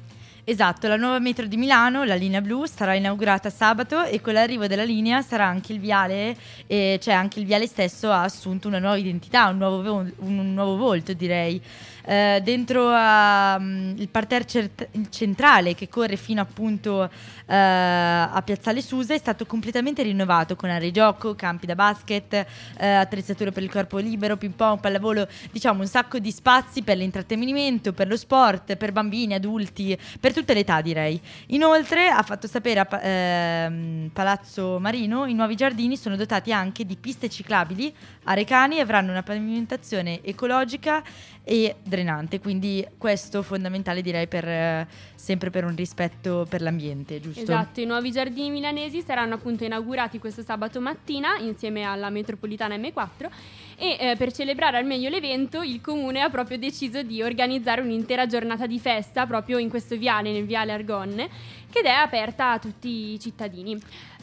Esatto, 0.46 0.88
la 0.88 0.96
nuova 0.96 1.18
metro 1.20 1.46
di 1.46 1.56
Milano, 1.56 2.04
la 2.04 2.16
linea 2.16 2.42
blu, 2.42 2.66
sarà 2.66 2.92
inaugurata 2.92 3.48
sabato 3.48 4.04
e 4.04 4.20
con 4.20 4.34
l'arrivo 4.34 4.66
della 4.66 4.84
linea 4.84 5.22
sarà 5.22 5.46
anche 5.46 5.72
il 5.72 5.80
viale, 5.80 6.36
eh, 6.66 6.98
cioè 7.00 7.14
anche 7.14 7.40
il 7.40 7.46
viale 7.46 7.66
stesso 7.66 8.10
ha 8.10 8.24
assunto 8.24 8.68
una 8.68 8.78
nuova 8.78 8.98
identità, 8.98 9.48
un 9.48 9.56
nuovo, 9.56 9.82
vo- 9.82 10.10
un 10.18 10.52
nuovo 10.52 10.76
volto 10.76 11.14
direi. 11.14 11.58
Eh, 12.06 12.42
dentro 12.44 12.90
a, 12.92 13.56
mm, 13.58 13.96
il 13.96 14.08
parterre 14.10 14.44
cert- 14.44 14.88
centrale 15.08 15.74
che 15.74 15.88
corre 15.88 16.16
fino 16.16 16.42
appunto 16.42 17.04
eh, 17.46 17.54
a 17.56 18.42
Piazzale 18.44 18.82
Susa 18.82 19.14
è 19.14 19.18
stato 19.18 19.46
completamente 19.46 20.02
rinnovato 20.02 20.56
con 20.56 20.68
aree 20.68 20.90
gioco, 20.90 21.34
campi 21.34 21.64
da 21.64 21.74
basket, 21.74 22.34
eh, 22.76 22.86
attrezzature 22.86 23.50
per 23.50 23.62
il 23.62 23.70
corpo 23.70 23.96
libero, 23.96 24.36
ping 24.36 24.52
pong, 24.52 24.80
pallavolo, 24.80 25.26
diciamo 25.50 25.80
un 25.80 25.86
sacco 25.86 26.18
di 26.18 26.30
spazi 26.30 26.82
per 26.82 26.98
l'intrattenimento, 26.98 27.94
per 27.94 28.08
lo 28.08 28.18
sport, 28.18 28.76
per 28.76 28.92
bambini, 28.92 29.32
adulti, 29.32 29.98
per 30.20 30.32
tutte 30.34 30.52
le 30.52 30.60
età 30.60 30.80
direi. 30.82 31.18
Inoltre 31.48 32.08
ha 32.08 32.22
fatto 32.22 32.46
sapere 32.46 32.80
a 32.80 32.84
Pa- 32.84 33.00
ehm, 33.00 34.10
Palazzo 34.12 34.78
Marino 34.80 35.24
i 35.24 35.32
nuovi 35.32 35.54
giardini 35.54 35.96
sono 35.96 36.16
dotati 36.16 36.52
anche 36.52 36.84
di 36.84 36.96
piste 36.96 37.30
ciclabili 37.30 37.94
a 38.24 38.34
Recani 38.34 38.76
e 38.76 38.80
avranno 38.80 39.12
una 39.12 39.22
pavimentazione 39.22 40.22
ecologica 40.22 41.02
e 41.46 41.76
drenante, 41.82 42.40
quindi 42.40 42.86
questo 42.96 43.42
fondamentale 43.42 44.00
direi 44.00 44.26
per 44.26 44.48
eh, 44.48 44.88
sempre 45.14 45.50
per 45.50 45.64
un 45.64 45.76
rispetto 45.76 46.46
per 46.48 46.62
l'ambiente, 46.62 47.20
giusto? 47.20 47.42
Esatto, 47.42 47.80
i 47.82 47.84
nuovi 47.84 48.10
giardini 48.10 48.48
milanesi 48.50 49.02
saranno 49.02 49.34
appunto 49.34 49.62
inaugurati 49.62 50.18
questo 50.18 50.42
sabato 50.42 50.80
mattina 50.80 51.36
insieme 51.36 51.82
alla 51.82 52.08
metropolitana 52.08 52.76
M4 52.76 53.28
e 53.76 53.96
eh, 53.98 54.16
per 54.16 54.32
celebrare 54.32 54.78
al 54.78 54.86
meglio 54.86 55.10
l'evento 55.10 55.60
il 55.60 55.82
comune 55.82 56.20
ha 56.20 56.30
proprio 56.30 56.56
deciso 56.56 57.02
di 57.02 57.22
organizzare 57.22 57.82
un'intera 57.82 58.26
giornata 58.26 58.66
di 58.66 58.78
festa 58.78 59.26
proprio 59.26 59.58
in 59.58 59.68
questo 59.68 59.96
viale, 59.96 60.32
nel 60.32 60.46
viale 60.46 60.72
Argonne, 60.72 61.28
che 61.70 61.80
è 61.80 61.90
aperta 61.90 62.52
a 62.52 62.58
tutti 62.58 63.12
i 63.12 63.20
cittadini. 63.20 63.78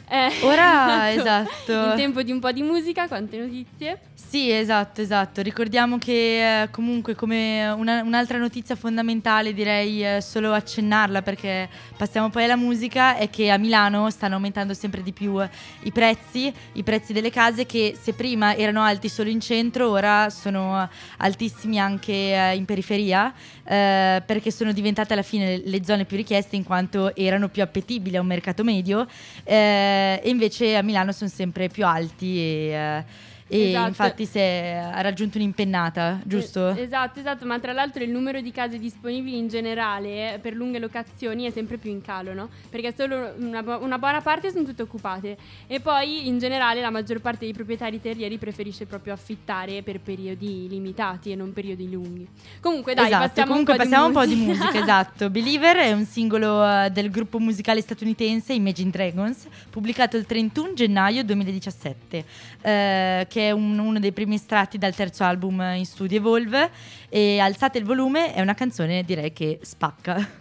Eh, 0.08 0.30
Ora, 0.42 1.10
esatto. 1.14 1.72
In 1.72 1.92
tempo 1.96 2.22
di 2.22 2.32
un 2.32 2.40
po' 2.40 2.52
di 2.52 2.62
musica, 2.62 3.08
quante 3.08 3.38
notizie? 3.38 3.98
Sì, 4.14 4.50
esatto, 4.50 5.00
esatto. 5.00 5.42
Ricordiamo 5.42 5.98
che 5.98 6.62
eh, 6.62 6.70
comunque 6.70 7.14
come 7.14 7.68
una- 7.70 8.02
un'altra 8.02 8.38
notizia 8.38 8.76
fondamentale, 8.76 9.52
direi 9.52 10.04
eh, 10.16 10.20
solo 10.20 10.52
accennarla 10.52 11.22
perché 11.22 11.68
passiamo 11.96 12.30
poi 12.30 12.44
alla 12.44 12.56
musica, 12.56 13.16
è 13.16 13.28
che 13.30 13.50
a 13.50 13.58
Milano 13.58 14.08
stanno 14.10 14.34
aumentando 14.36 14.74
sempre 14.74 15.02
di 15.02 15.12
più 15.12 15.42
eh, 15.42 15.48
i 15.82 15.92
prezzi, 15.92 16.52
i 16.72 16.82
prezzi 16.82 17.12
delle 17.12 17.30
case 17.30 17.66
che 17.66 17.96
se 18.00 18.12
prima 18.14 18.54
erano 18.54 18.82
alti 18.82 19.08
solo 19.08 19.28
in 19.28 19.40
centro, 19.40 19.90
ora 19.90 20.30
sono 20.30 20.88
altissimi 21.18 21.78
anche 21.78 22.52
in 22.54 22.64
periferia, 22.64 23.32
perché 23.64 24.50
sono 24.50 24.72
diventate 24.72 25.12
alla 25.12 25.22
fine 25.22 25.56
le, 25.58 25.62
le 25.64 25.84
zone 25.84 26.04
più 26.04 26.16
richieste 26.16 26.56
in 26.56 26.64
quanto 26.64 27.14
erano 27.14 27.48
più 27.48 27.62
appetibili 27.62 28.16
a 28.16 28.20
un 28.20 28.26
mercato 28.26 28.64
medio 28.64 29.06
eh, 29.44 30.01
e 30.22 30.28
invece 30.28 30.76
a 30.76 30.82
Milano 30.82 31.12
sono 31.12 31.30
sempre 31.30 31.68
più 31.68 31.86
alti 31.86 32.38
e... 32.38 33.30
e 33.52 33.68
Esatto. 33.68 33.88
infatti 33.88 34.24
si 34.24 34.38
è, 34.38 34.80
ha 34.90 35.02
raggiunto 35.02 35.36
un'impennata, 35.36 36.20
giusto? 36.24 36.70
Eh, 36.70 36.80
esatto, 36.80 37.20
esatto, 37.20 37.44
ma 37.44 37.60
tra 37.60 37.74
l'altro 37.74 38.02
il 38.02 38.08
numero 38.08 38.40
di 38.40 38.50
case 38.50 38.78
disponibili 38.78 39.36
in 39.36 39.48
generale 39.48 40.34
eh, 40.34 40.38
per 40.38 40.54
lunghe 40.54 40.78
locazioni 40.78 41.44
è 41.44 41.50
sempre 41.50 41.76
più 41.76 41.90
in 41.90 42.00
calo, 42.00 42.32
no? 42.32 42.48
Perché 42.70 42.94
solo 42.96 43.34
una, 43.36 43.62
bu- 43.62 43.82
una 43.82 43.98
buona 43.98 44.22
parte 44.22 44.50
sono 44.50 44.64
tutte 44.64 44.80
occupate 44.80 45.36
e 45.66 45.80
poi 45.80 46.28
in 46.28 46.38
generale 46.38 46.80
la 46.80 46.88
maggior 46.88 47.20
parte 47.20 47.44
dei 47.44 47.52
proprietari 47.52 48.00
terrieri 48.00 48.38
preferisce 48.38 48.86
proprio 48.86 49.12
affittare 49.12 49.82
per 49.82 50.00
periodi 50.00 50.66
limitati 50.66 51.30
e 51.30 51.34
non 51.34 51.52
periodi 51.52 51.90
lunghi. 51.90 52.26
Comunque 52.58 52.94
dai, 52.94 53.08
esatto, 53.08 53.26
passiamo, 53.26 53.50
comunque 53.50 53.72
un, 53.74 53.78
po 53.78 53.84
passiamo 53.84 54.06
un 54.06 54.12
po' 54.14 54.24
di 54.24 54.34
musica, 54.34 54.72
esatto. 54.80 55.28
Believer 55.28 55.76
è 55.76 55.92
un 55.92 56.06
singolo 56.06 56.66
eh, 56.66 56.88
del 56.90 57.10
gruppo 57.10 57.38
musicale 57.38 57.82
statunitense 57.82 58.54
Imagine 58.54 58.88
Dragons, 58.88 59.46
pubblicato 59.68 60.16
il 60.16 60.24
31 60.24 60.72
gennaio 60.72 61.22
2017, 61.22 62.24
eh, 62.62 63.26
che 63.28 63.41
è 63.48 63.50
un- 63.50 63.78
uno 63.78 63.98
dei 63.98 64.12
primi 64.12 64.34
estratti 64.36 64.78
dal 64.78 64.94
terzo 64.94 65.24
album 65.24 65.60
in 65.76 65.84
studio 65.86 66.18
Evolve 66.18 66.70
e 67.08 67.38
Alzate 67.38 67.78
il 67.78 67.84
volume 67.84 68.32
è 68.32 68.40
una 68.40 68.54
canzone 68.54 69.02
direi 69.04 69.32
che 69.32 69.58
spacca. 69.62 70.40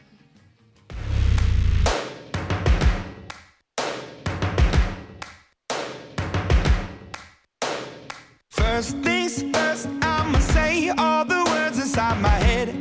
First 8.49 9.01
things 9.03 9.43
first, 9.53 9.87
I'ma 10.01 10.39
say 10.39 10.89
all 10.97 11.25
the 11.25 11.43
words 11.51 11.77
inside 11.79 12.19
my 12.21 12.29
head. 12.29 12.80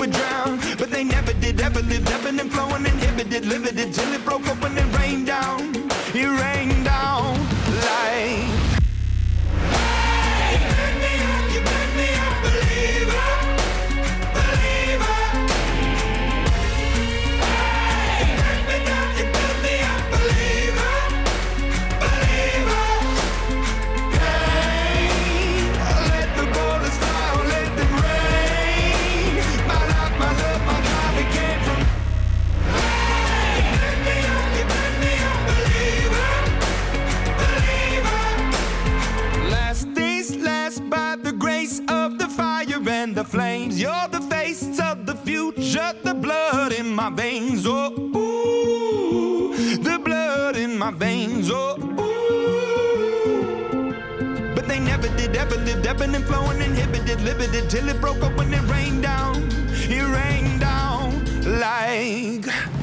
would 0.00 0.12
drown, 0.12 0.58
but 0.78 0.90
they 0.90 1.04
never 1.04 1.32
did. 1.34 1.60
Ever 1.60 1.82
lived, 1.82 2.08
ebbing 2.10 2.40
and 2.40 2.50
flowing, 2.50 2.86
inhibited, 2.86 3.44
limited 3.44 3.92
till 3.92 4.12
it 4.14 4.24
broke 4.24 4.46
up 4.48 4.62
when 4.62 4.76
it 4.78 4.98
rained 4.98 5.26
down. 5.26 5.60
It 6.14 6.26
rained 6.40 6.59
my 47.00 47.08
veins. 47.08 47.64
Oh, 47.66 47.92
ooh, 48.14 49.56
the 49.78 49.98
blood 50.04 50.56
in 50.56 50.76
my 50.76 50.90
veins. 50.90 51.50
Oh, 51.50 51.78
ooh. 51.98 53.24
But 54.54 54.68
they 54.68 54.78
never 54.78 55.08
did, 55.16 55.34
ever 55.34 55.56
lived, 55.56 55.86
ebbing 55.86 56.14
and 56.14 56.26
flowing, 56.26 56.60
inhibited, 56.60 57.22
limited, 57.22 57.70
till 57.70 57.88
it 57.88 57.98
broke 58.02 58.22
up 58.22 58.36
when 58.36 58.52
it 58.52 58.62
rained 58.70 59.02
down. 59.02 59.48
It 59.88 60.04
rained 60.18 60.60
down 60.60 61.24
like. 61.58 62.79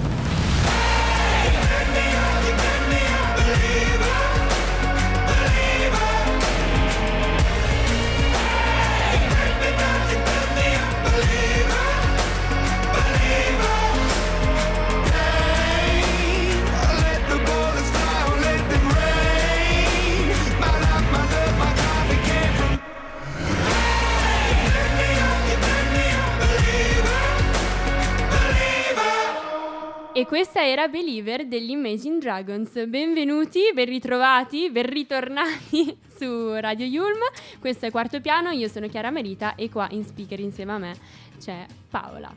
Questa 30.28 30.62
era 30.62 30.90
Believer 30.90 31.48
degli 31.48 31.70
Imagine 31.70 32.18
Dragons. 32.20 32.86
Benvenuti, 32.88 33.62
ben 33.74 33.86
ritrovati, 33.86 34.70
ben 34.70 34.86
ritornati 34.90 35.98
su 36.20 36.54
Radio 36.56 36.86
Yulm. 36.86 37.20
Questo 37.60 37.86
è 37.86 37.92
Quarto 37.92 38.20
Piano, 38.20 38.50
io 38.50 38.68
sono 38.68 38.90
Chiara 38.90 39.10
Merita 39.10 39.56
e 39.56 39.70
qua 39.70 39.88
in 39.92 40.04
speaker 40.04 40.42
insieme 40.42 40.74
a 40.74 40.78
me 40.80 40.96
c'è 41.40 41.66
Paola. 41.90 42.36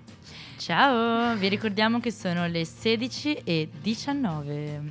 Ciao, 0.57 1.35
vi 1.35 1.49
ricordiamo 1.49 1.99
che 1.99 2.13
sono 2.13 2.47
le 2.47 2.65
16 2.65 3.41
e 3.43 3.69
19. 3.83 4.83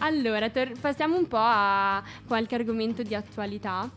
Allora, 0.00 0.50
tor- 0.50 0.78
passiamo 0.78 1.16
un 1.16 1.26
po' 1.26 1.38
a 1.40 2.02
qualche 2.26 2.56
argomento 2.56 3.02
di 3.02 3.14
attualità. 3.14 3.90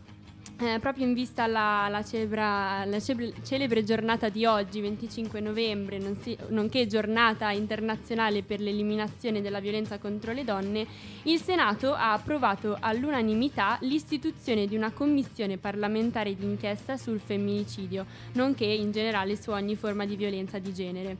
Eh, 0.60 0.80
proprio 0.80 1.04
in 1.06 1.14
vista 1.14 1.44
alla, 1.44 1.84
alla 1.84 2.02
celebra- 2.02 2.80
alla 2.80 2.98
celebre, 2.98 3.32
celebre 3.44 3.84
giornata 3.84 4.28
di 4.28 4.44
oggi, 4.44 4.80
25 4.80 5.38
novembre, 5.38 5.98
non 5.98 6.16
si- 6.20 6.36
nonché 6.48 6.88
giornata 6.88 7.52
internazionale 7.52 8.42
per 8.42 8.58
l'eliminazione 8.58 9.40
della 9.40 9.60
violenza 9.60 9.98
contro 9.98 10.32
le 10.32 10.42
donne, 10.42 10.84
il 11.24 11.40
Senato 11.40 11.94
ha 11.94 12.12
approvato 12.12 12.76
all'unanimità 12.80 13.78
l'istituzione 13.82 14.66
di 14.66 14.74
una 14.74 14.90
commissione 14.90 15.58
parlamentare 15.58 16.34
d'inchiesta 16.34 16.96
sul 16.96 17.20
femminicidio, 17.20 18.04
nonché 18.32 18.64
in 18.64 18.90
generale 18.90 19.40
su 19.40 19.50
ogni 19.50 19.76
forma 19.76 20.06
di 20.06 20.16
violenza 20.16 20.58
di 20.58 20.74
genere. 20.74 21.16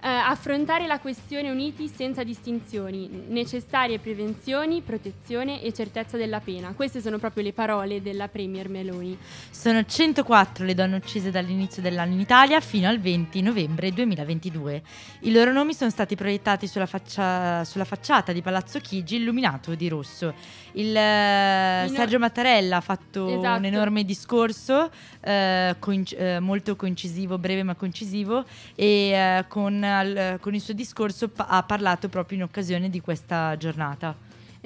Eh, 0.00 0.06
affrontare 0.06 0.86
la 0.86 1.00
questione 1.00 1.50
uniti 1.50 1.88
senza 1.88 2.22
distinzioni, 2.22 3.24
necessarie 3.28 3.98
prevenzioni, 3.98 4.80
protezione 4.80 5.60
e 5.60 5.72
certezza 5.72 6.16
della 6.16 6.38
pena. 6.38 6.72
Queste 6.76 7.00
sono 7.00 7.18
proprio 7.18 7.42
le 7.42 7.52
parole 7.52 8.00
della 8.00 8.28
Premier 8.28 8.68
Meloni. 8.68 9.18
Sono 9.50 9.84
104 9.84 10.64
le 10.64 10.74
donne 10.74 10.94
uccise 10.94 11.32
dall'inizio 11.32 11.82
dell'anno 11.82 12.12
in 12.12 12.20
Italia 12.20 12.60
fino 12.60 12.86
al 12.86 13.00
20 13.00 13.42
novembre 13.42 13.90
2022. 13.92 14.82
I 15.22 15.32
loro 15.32 15.50
nomi 15.52 15.74
sono 15.74 15.90
stati 15.90 16.14
proiettati 16.14 16.68
sulla, 16.68 16.86
faccia- 16.86 17.64
sulla 17.64 17.84
facciata 17.84 18.30
di 18.30 18.40
Palazzo 18.40 18.78
Chigi 18.78 19.16
illuminato 19.16 19.74
di 19.74 19.88
rosso. 19.88 20.32
Il, 20.74 20.94
eh, 20.94 21.88
Sergio 21.92 22.20
Mattarella 22.20 22.76
ha 22.76 22.80
fatto 22.80 23.26
Esatto. 23.26 23.58
un 23.58 23.64
enorme 23.64 24.04
discorso, 24.04 24.90
eh, 25.22 25.74
coinc- 25.80 26.14
eh, 26.16 26.38
molto 26.38 26.76
coincisivo, 26.76 27.36
breve 27.36 27.64
ma 27.64 27.74
concisivo, 27.74 28.44
e 28.76 29.10
eh, 29.10 29.44
con, 29.48 29.86
al- 29.88 30.38
con 30.40 30.54
il 30.54 30.60
suo 30.60 30.74
discorso 30.74 31.28
pa- 31.28 31.46
ha 31.46 31.62
parlato 31.62 32.08
proprio 32.08 32.38
in 32.38 32.44
occasione 32.44 32.90
di 32.90 33.00
questa 33.00 33.56
giornata. 33.56 34.14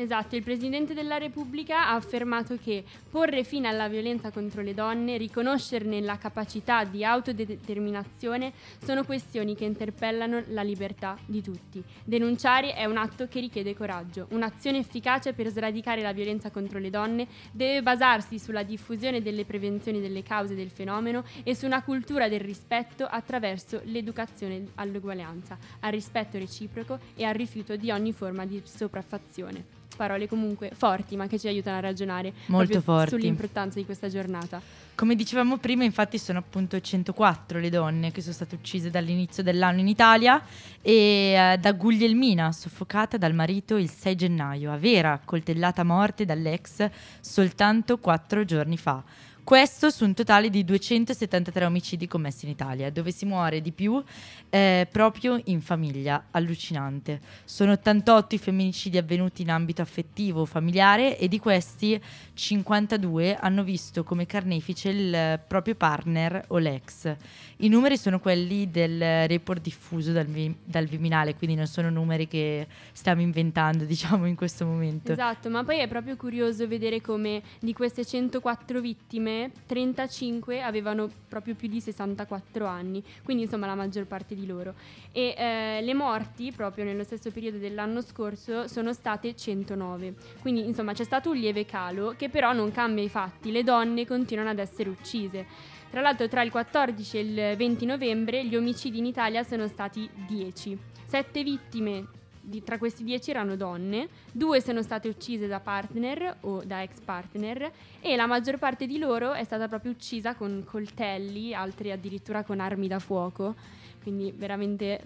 Esatto, 0.03 0.35
il 0.35 0.43
Presidente 0.43 0.95
della 0.95 1.17
Repubblica 1.17 1.87
ha 1.87 1.95
affermato 1.95 2.59
che 2.61 2.83
porre 3.09 3.45
fine 3.45 3.69
alla 3.69 3.87
violenza 3.87 4.33
contro 4.33 4.61
le 4.61 4.75
donne, 4.75 5.17
riconoscerne 5.17 6.01
la 6.01 6.19
capacità 6.19 6.83
di 6.83 7.05
autodeterminazione 7.05 8.53
sono 8.83 9.05
questioni 9.05 9.55
che 9.55 9.65
interpellano 9.65 10.43
la 10.49 10.63
libertà 10.63 11.17
di 11.25 11.41
tutti. 11.41 11.81
Denunciare 12.03 12.75
è 12.75 12.85
un 12.85 12.97
atto 12.97 13.29
che 13.29 13.39
richiede 13.39 13.77
coraggio. 13.77 14.27
Un'azione 14.31 14.79
efficace 14.79 15.35
per 15.35 15.47
sradicare 15.51 16.03
la 16.03 16.13
violenza 16.13 16.51
contro 16.51 16.81
le 16.81 16.91
donne 16.91 17.29
deve 17.53 17.81
basarsi 17.81 18.41
sulla 18.41 18.65
diffusione 18.65 19.23
delle 19.23 19.45
prevenzioni 19.45 20.01
delle 20.01 20.25
cause 20.25 20.57
del 20.57 20.71
fenomeno 20.71 21.23
e 21.45 21.55
su 21.55 21.65
una 21.65 21.85
cultura 21.85 22.29
del 22.29 22.41
rispetto 22.41 23.07
attraverso 23.07 23.81
l'educazione 23.85 24.65
all'uguaglianza, 24.75 25.57
al 25.79 25.93
rispetto 25.93 26.39
reciproco 26.39 26.99
e 27.15 27.23
al 27.23 27.35
rifiuto 27.35 27.77
di 27.77 27.93
ogni 27.93 28.13
forma 28.13 28.45
di 28.45 28.61
sopraffazione. 28.65 29.81
Parole 29.97 30.29
comunque 30.29 30.71
forti, 30.75 31.17
ma 31.17 31.27
che 31.27 31.39
ci 31.39 31.49
aiutano 31.49 31.77
a 31.77 31.81
ragionare 31.81 32.33
Molto 32.47 32.81
forti. 32.81 33.11
sull'importanza 33.11 33.79
di 33.79 33.85
questa 33.85 34.09
giornata. 34.09 34.61
Come 34.95 35.15
dicevamo 35.15 35.57
prima, 35.57 35.85
infatti 35.85 36.19
sono 36.19 36.39
appunto 36.39 36.79
104 36.79 37.59
le 37.59 37.71
donne 37.71 38.13
che 38.13 38.21
sono 38.21 38.35
state 38.35 38.55
uccise 38.55 38.91
dall'inizio 38.91 39.43
dell'anno 39.43 39.81
in 39.81 39.89
Italia 39.89 40.43
e 40.81 40.93
eh, 40.93 41.59
da 41.59 41.73
Guglielmina, 41.73 42.53
soffocata 42.53 43.17
dal 43.17 43.35
marito 43.35 43.77
il 43.77 43.89
6 43.89 44.15
gennaio, 44.15 44.73
a 44.73 44.77
Vera, 44.77 45.21
coltellata 45.25 45.81
a 45.81 45.85
morte 45.85 46.25
dall'ex 46.25 46.89
soltanto 47.21 47.99
quattro 47.99 48.45
giorni 48.45 48.77
fa. 48.77 49.03
Questo 49.45 49.91
su 49.91 50.05
un 50.05 50.15
totale 50.15 50.51
di 50.51 50.65
273 50.65 51.65
omicidi 51.65 52.07
commessi 52.07 52.45
in 52.45 52.53
Italia, 52.53 52.91
dove 52.91 53.11
si 53.11 53.25
muore 53.25 53.61
di 53.61 53.73
più 53.73 54.01
eh, 54.49 54.87
proprio 54.91 55.41
in 55.47 55.61
famiglia, 55.61 56.27
allucinante. 56.31 57.21
Sono 57.45 57.73
88 57.73 58.37
i 58.37 58.39
femminicidi 58.39 58.99
avvenuti 58.99 59.43
in 59.43 59.51
ambito 59.51 59.83
affettivo 59.83 60.43
o 60.43 60.45
familiare 60.45 61.19
e 61.19 61.27
di 61.27 61.41
questi 61.41 62.01
52 62.35 63.37
hanno 63.37 63.65
visto 63.65 64.05
come 64.05 64.27
carnefice 64.27 64.91
il 64.91 65.41
proprio 65.49 65.75
partner 65.75 66.45
o 66.49 66.59
l'ex. 66.59 67.13
I 67.59 67.69
numeri 67.69 67.97
sono 67.97 68.21
quelli 68.21 68.71
del 68.71 69.27
report 69.27 69.63
diffuso 69.63 70.13
dal, 70.13 70.27
dal 70.65 70.87
Viminale, 70.87 71.35
quindi 71.35 71.57
non 71.57 71.67
sono 71.67 71.91
numeri 71.91 72.29
che 72.29 72.67
stiamo 72.93 73.21
inventando, 73.21 73.85
diciamo, 73.87 74.27
in 74.27 74.35
questo 74.35 74.67
momento. 74.67 75.13
Esatto, 75.13 75.49
ma 75.49 75.65
poi 75.65 75.79
è 75.79 75.89
proprio 75.89 76.17
curioso 76.17 76.67
vedere 76.67 77.01
come 77.01 77.43
di 77.61 77.73
queste 77.73 78.05
104 78.05 78.81
vittime, 78.81 79.32
35 79.67 80.63
avevano 80.63 81.11
proprio 81.29 81.55
più 81.55 81.69
di 81.69 81.81
64 81.81 82.67
anni, 82.67 83.03
quindi 83.23 83.45
insomma 83.45 83.67
la 83.67 83.75
maggior 83.75 84.07
parte 84.07 84.35
di 84.35 84.47
loro. 84.47 84.75
E 85.13 85.35
eh, 85.37 85.81
le 85.83 85.95
morti, 85.95 86.53
proprio 86.53 86.85
nello 86.85 87.05
stesso 87.05 87.31
periodo 87.31 87.59
dell'anno 87.59 88.01
scorso, 88.01 88.69
sono 88.69 88.93
state 88.93 89.35
109. 89.35 90.15
Quindi 90.41 90.65
insomma 90.67 90.93
c'è 90.93 91.05
stato 91.05 91.31
un 91.31 91.37
lieve 91.37 91.65
calo 91.65 92.15
che 92.17 92.29
però 92.29 92.53
non 92.53 92.73
cambia 92.73 93.05
i 93.05 93.09
fatti, 93.09 93.53
le 93.53 93.63
donne 93.63 94.07
continuano 94.07 94.51
ad 94.51 94.59
essere 94.59 94.89
uccise. 94.89 95.47
Tra 95.91 96.01
l'altro 96.01 96.27
tra 96.27 96.43
il 96.43 96.51
14 96.51 97.19
e 97.19 97.21
il 97.21 97.57
20 97.57 97.85
novembre 97.85 98.47
gli 98.47 98.57
omicidi 98.57 98.99
in 98.99 99.05
Italia 99.05 99.43
sono 99.43 99.69
stati 99.69 100.09
10. 100.27 100.79
Sette 101.05 101.43
vittime 101.43 102.21
di- 102.43 102.63
tra 102.63 102.77
questi 102.77 103.05
10 103.05 103.31
erano 103.31 103.57
donne, 103.57 104.09
due 104.33 104.61
sono 104.61 104.83
state 104.83 105.09
uccise 105.09 105.47
da 105.47 105.61
partner 105.61 106.39
o 106.41 106.63
da 106.65 106.83
ex 106.83 107.01
partner 107.05 107.71
e 108.01 108.17
la 108.17 108.27
maggior 108.27 108.59
parte 108.59 108.87
di 108.87 108.99
loro 108.99 109.33
è 109.33 109.45
stata 109.45 109.69
proprio 109.69 109.93
uccisa 109.93 110.35
con 110.35 110.65
coltelli, 110.67 111.55
altri 111.55 111.93
addirittura 111.93 112.43
con 112.43 112.61
armi 112.61 112.89
da 112.89 112.99
fuoco. 112.99 113.55
Quindi 114.03 114.33
veramente 114.37 115.01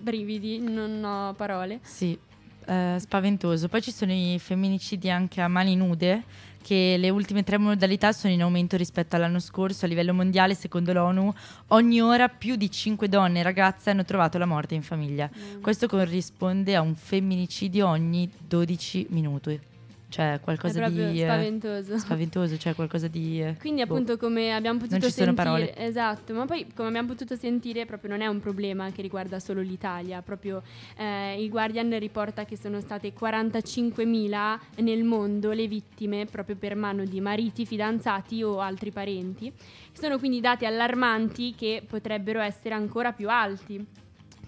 brividi, 0.00 0.58
non 0.58 1.04
ho 1.04 1.34
parole. 1.34 1.80
Sì, 1.82 2.18
eh, 2.66 2.96
spaventoso. 2.98 3.68
Poi 3.68 3.82
ci 3.82 3.92
sono 3.92 4.12
i 4.12 4.38
femminicidi 4.38 5.10
anche 5.10 5.40
a 5.40 5.48
mani 5.48 5.76
nude, 5.76 6.22
che 6.62 6.96
le 6.98 7.10
ultime 7.10 7.42
tre 7.42 7.58
modalità 7.58 8.12
sono 8.12 8.32
in 8.32 8.42
aumento 8.42 8.76
rispetto 8.76 9.16
all'anno 9.16 9.38
scorso. 9.38 9.84
A 9.84 9.88
livello 9.88 10.12
mondiale, 10.12 10.54
secondo 10.54 10.92
l'ONU, 10.92 11.32
ogni 11.68 12.00
ora 12.00 12.28
più 12.28 12.56
di 12.56 12.70
5 12.70 13.08
donne 13.08 13.40
e 13.40 13.42
ragazze 13.42 13.90
hanno 13.90 14.04
trovato 14.04 14.38
la 14.38 14.46
morte 14.46 14.74
in 14.74 14.82
famiglia. 14.82 15.28
Mm. 15.28 15.62
Questo 15.62 15.86
corrisponde 15.88 16.76
a 16.76 16.80
un 16.80 16.94
femminicidio 16.94 17.86
ogni 17.86 18.30
12 18.38 19.06
minuti. 19.10 19.69
Cioè, 20.10 20.40
qualcosa 20.42 20.88
di... 20.88 21.22
eh, 21.22 21.24
spaventoso. 21.24 21.98
spaventoso, 21.98 22.58
cioè 22.58 22.74
qualcosa 22.74 23.06
di... 23.06 23.40
eh, 23.40 23.56
Quindi 23.60 23.84
boh. 23.84 23.94
appunto 23.94 24.16
come 24.16 24.52
abbiamo 24.52 24.78
potuto 24.80 24.96
ci 25.06 25.12
sono 25.12 25.26
sentire, 25.34 25.44
parole. 25.44 25.76
esatto, 25.76 26.34
ma 26.34 26.46
poi 26.46 26.66
come 26.74 26.88
abbiamo 26.88 27.06
potuto 27.08 27.36
sentire 27.36 27.86
proprio 27.86 28.10
non 28.10 28.20
è 28.20 28.26
un 28.26 28.40
problema 28.40 28.90
che 28.90 29.02
riguarda 29.02 29.38
solo 29.38 29.60
l'Italia, 29.60 30.20
proprio 30.20 30.62
eh, 30.96 31.40
il 31.40 31.48
Guardian 31.48 31.96
riporta 31.98 32.44
che 32.44 32.56
sono 32.56 32.80
state 32.80 33.14
45.000 33.14 34.58
nel 34.78 35.04
mondo 35.04 35.52
le 35.52 35.68
vittime 35.68 36.26
proprio 36.26 36.56
per 36.56 36.74
mano 36.74 37.04
di 37.04 37.20
mariti, 37.20 37.64
fidanzati 37.64 38.42
o 38.42 38.58
altri 38.60 38.90
parenti. 38.90 39.52
Sono 39.92 40.18
quindi 40.18 40.40
dati 40.40 40.66
allarmanti 40.66 41.54
che 41.54 41.84
potrebbero 41.86 42.40
essere 42.40 42.74
ancora 42.74 43.12
più 43.12 43.28
alti. 43.28 43.86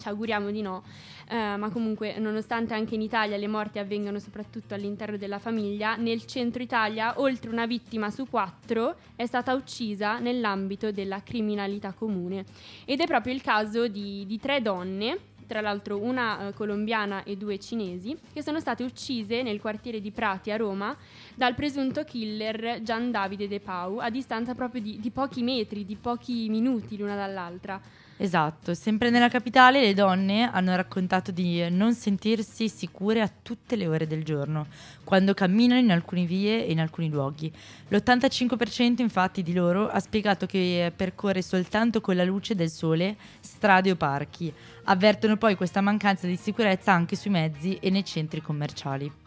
Ci 0.02 0.08
auguriamo 0.08 0.50
di 0.50 0.62
no. 0.62 0.82
Eh, 1.28 1.56
ma 1.56 1.70
comunque, 1.70 2.18
nonostante 2.18 2.74
anche 2.74 2.96
in 2.96 3.02
Italia 3.02 3.36
le 3.36 3.46
morti 3.46 3.78
avvengano 3.78 4.18
soprattutto 4.18 4.74
all'interno 4.74 5.16
della 5.16 5.38
famiglia, 5.38 5.94
nel 5.94 6.26
centro 6.26 6.60
Italia 6.60 7.20
oltre 7.20 7.50
una 7.50 7.66
vittima 7.66 8.10
su 8.10 8.26
quattro 8.28 8.96
è 9.14 9.26
stata 9.26 9.54
uccisa 9.54 10.18
nell'ambito 10.18 10.90
della 10.90 11.22
criminalità 11.22 11.92
comune. 11.92 12.44
Ed 12.84 12.98
è 12.98 13.06
proprio 13.06 13.32
il 13.32 13.42
caso 13.42 13.86
di, 13.86 14.26
di 14.26 14.40
tre 14.40 14.60
donne, 14.60 15.18
tra 15.46 15.60
l'altro 15.60 15.98
una 15.98 16.48
eh, 16.48 16.52
colombiana 16.52 17.22
e 17.22 17.36
due 17.36 17.60
cinesi, 17.60 18.18
che 18.32 18.42
sono 18.42 18.58
state 18.58 18.82
uccise 18.82 19.42
nel 19.42 19.60
quartiere 19.60 20.00
di 20.00 20.10
Prati 20.10 20.50
a 20.50 20.56
Roma 20.56 20.96
dal 21.36 21.54
presunto 21.54 22.02
killer 22.02 22.82
Gian 22.82 23.12
Davide 23.12 23.46
De 23.46 23.60
Pau 23.60 23.98
a 23.98 24.10
distanza 24.10 24.56
proprio 24.56 24.82
di, 24.82 24.98
di 24.98 25.10
pochi 25.10 25.42
metri, 25.42 25.84
di 25.84 25.94
pochi 25.94 26.48
minuti 26.48 26.96
l'una 26.96 27.14
dall'altra. 27.14 27.80
Esatto, 28.18 28.74
sempre 28.74 29.10
nella 29.10 29.28
capitale 29.28 29.80
le 29.80 29.94
donne 29.94 30.48
hanno 30.48 30.76
raccontato 30.76 31.32
di 31.32 31.68
non 31.70 31.92
sentirsi 31.92 32.68
sicure 32.68 33.20
a 33.20 33.30
tutte 33.42 33.74
le 33.74 33.88
ore 33.88 34.06
del 34.06 34.22
giorno, 34.22 34.66
quando 35.02 35.34
camminano 35.34 35.80
in 35.80 35.90
alcune 35.90 36.24
vie 36.24 36.64
e 36.64 36.70
in 36.70 36.78
alcuni 36.78 37.08
luoghi. 37.08 37.52
L'85% 37.88 39.00
infatti 39.00 39.42
di 39.42 39.52
loro 39.52 39.88
ha 39.88 39.98
spiegato 39.98 40.46
che 40.46 40.92
percorre 40.94 41.42
soltanto 41.42 42.00
con 42.00 42.14
la 42.14 42.24
luce 42.24 42.54
del 42.54 42.70
sole 42.70 43.16
strade 43.40 43.90
o 43.90 43.96
parchi. 43.96 44.52
Avvertono 44.84 45.36
poi 45.36 45.56
questa 45.56 45.80
mancanza 45.80 46.26
di 46.26 46.36
sicurezza 46.36 46.92
anche 46.92 47.16
sui 47.16 47.30
mezzi 47.30 47.78
e 47.80 47.90
nei 47.90 48.04
centri 48.04 48.40
commerciali. 48.40 49.21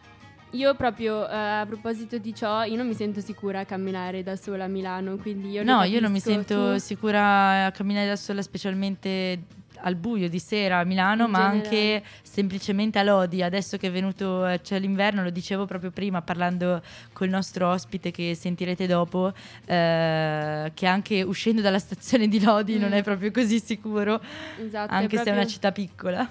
Io 0.50 0.74
proprio 0.74 1.28
eh, 1.28 1.34
a 1.36 1.64
proposito 1.66 2.18
di 2.18 2.34
ciò, 2.34 2.62
io 2.64 2.76
non 2.76 2.86
mi 2.86 2.94
sento 2.94 3.20
sicura 3.20 3.60
a 3.60 3.64
camminare 3.64 4.22
da 4.22 4.36
sola 4.36 4.64
a 4.64 4.68
Milano, 4.68 5.16
quindi 5.16 5.50
io 5.50 5.62
no, 5.62 5.82
io 5.82 6.00
non 6.00 6.10
mi 6.12 6.20
sento 6.20 6.72
tu? 6.74 6.78
sicura 6.78 7.66
a 7.66 7.70
camminare 7.72 8.06
da 8.06 8.16
sola, 8.16 8.40
specialmente 8.40 9.42
al 9.80 9.96
buio 9.96 10.30
di 10.30 10.38
sera 10.38 10.78
a 10.78 10.84
Milano, 10.84 11.26
In 11.26 11.30
ma 11.32 11.38
generale. 11.50 11.64
anche 11.66 12.02
semplicemente 12.22 12.98
a 12.98 13.02
Lodi. 13.02 13.42
Adesso 13.42 13.76
che 13.76 13.88
è 13.88 13.90
venuto 13.90 14.46
eh, 14.46 14.60
c'è 14.62 14.78
l'inverno, 14.78 15.22
lo 15.22 15.28
dicevo 15.30 15.66
proprio 15.66 15.90
prima 15.90 16.22
parlando 16.22 16.80
col 17.12 17.28
nostro 17.28 17.68
ospite 17.68 18.10
che 18.10 18.34
sentirete 18.34 18.86
dopo, 18.86 19.34
eh, 19.66 20.70
che 20.72 20.86
anche 20.86 21.22
uscendo 21.22 21.60
dalla 21.60 21.78
stazione 21.80 22.28
di 22.28 22.42
Lodi 22.42 22.78
non 22.78 22.90
Mm. 22.90 22.94
è 22.94 23.02
proprio 23.02 23.30
così 23.30 23.60
sicuro, 23.60 24.22
Esatto, 24.64 24.92
anche 24.94 25.16
se 25.18 25.24
è 25.24 25.26
una 25.26 25.32
proprio- 25.32 25.48
città 25.48 25.72
piccola. 25.72 26.30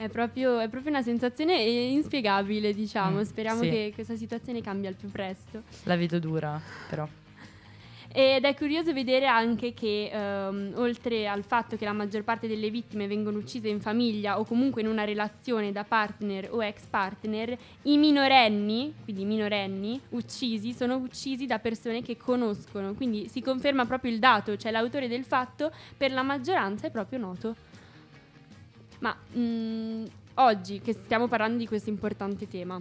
È 0.00 0.08
proprio, 0.08 0.60
è 0.60 0.68
proprio 0.70 0.92
una 0.92 1.02
sensazione 1.02 1.60
inspiegabile, 1.60 2.72
diciamo. 2.72 3.18
Mm, 3.18 3.22
Speriamo 3.22 3.60
sì. 3.60 3.68
che 3.68 3.92
questa 3.94 4.16
situazione 4.16 4.62
cambi 4.62 4.86
al 4.86 4.94
più 4.94 5.10
presto. 5.10 5.64
La 5.82 5.94
vedo 5.94 6.18
dura, 6.18 6.58
però. 6.88 7.06
Ed 8.10 8.44
è 8.44 8.54
curioso 8.56 8.94
vedere 8.94 9.26
anche 9.26 9.74
che, 9.74 10.08
ehm, 10.10 10.72
oltre 10.76 11.28
al 11.28 11.44
fatto 11.44 11.76
che 11.76 11.84
la 11.84 11.92
maggior 11.92 12.24
parte 12.24 12.48
delle 12.48 12.70
vittime 12.70 13.06
vengono 13.06 13.36
uccise 13.36 13.68
in 13.68 13.82
famiglia 13.82 14.38
o 14.38 14.46
comunque 14.46 14.80
in 14.80 14.88
una 14.88 15.04
relazione 15.04 15.70
da 15.70 15.84
partner 15.84 16.48
o 16.50 16.64
ex 16.64 16.86
partner, 16.86 17.54
i 17.82 17.98
minorenni, 17.98 18.94
quindi 19.04 19.20
i 19.20 19.26
minorenni 19.26 20.00
uccisi, 20.08 20.72
sono 20.72 20.96
uccisi 20.96 21.44
da 21.44 21.58
persone 21.58 22.00
che 22.00 22.16
conoscono. 22.16 22.94
Quindi 22.94 23.28
si 23.28 23.42
conferma 23.42 23.84
proprio 23.84 24.10
il 24.10 24.18
dato, 24.18 24.56
cioè 24.56 24.72
l'autore 24.72 25.08
del 25.08 25.24
fatto 25.24 25.70
per 25.94 26.10
la 26.10 26.22
maggioranza 26.22 26.86
è 26.86 26.90
proprio 26.90 27.18
noto. 27.18 27.68
Ma 29.00 29.14
mh, 29.14 30.04
oggi 30.34 30.80
che 30.80 30.92
stiamo 30.92 31.26
parlando 31.28 31.58
di 31.58 31.66
questo 31.66 31.90
importante 31.90 32.48
tema, 32.48 32.80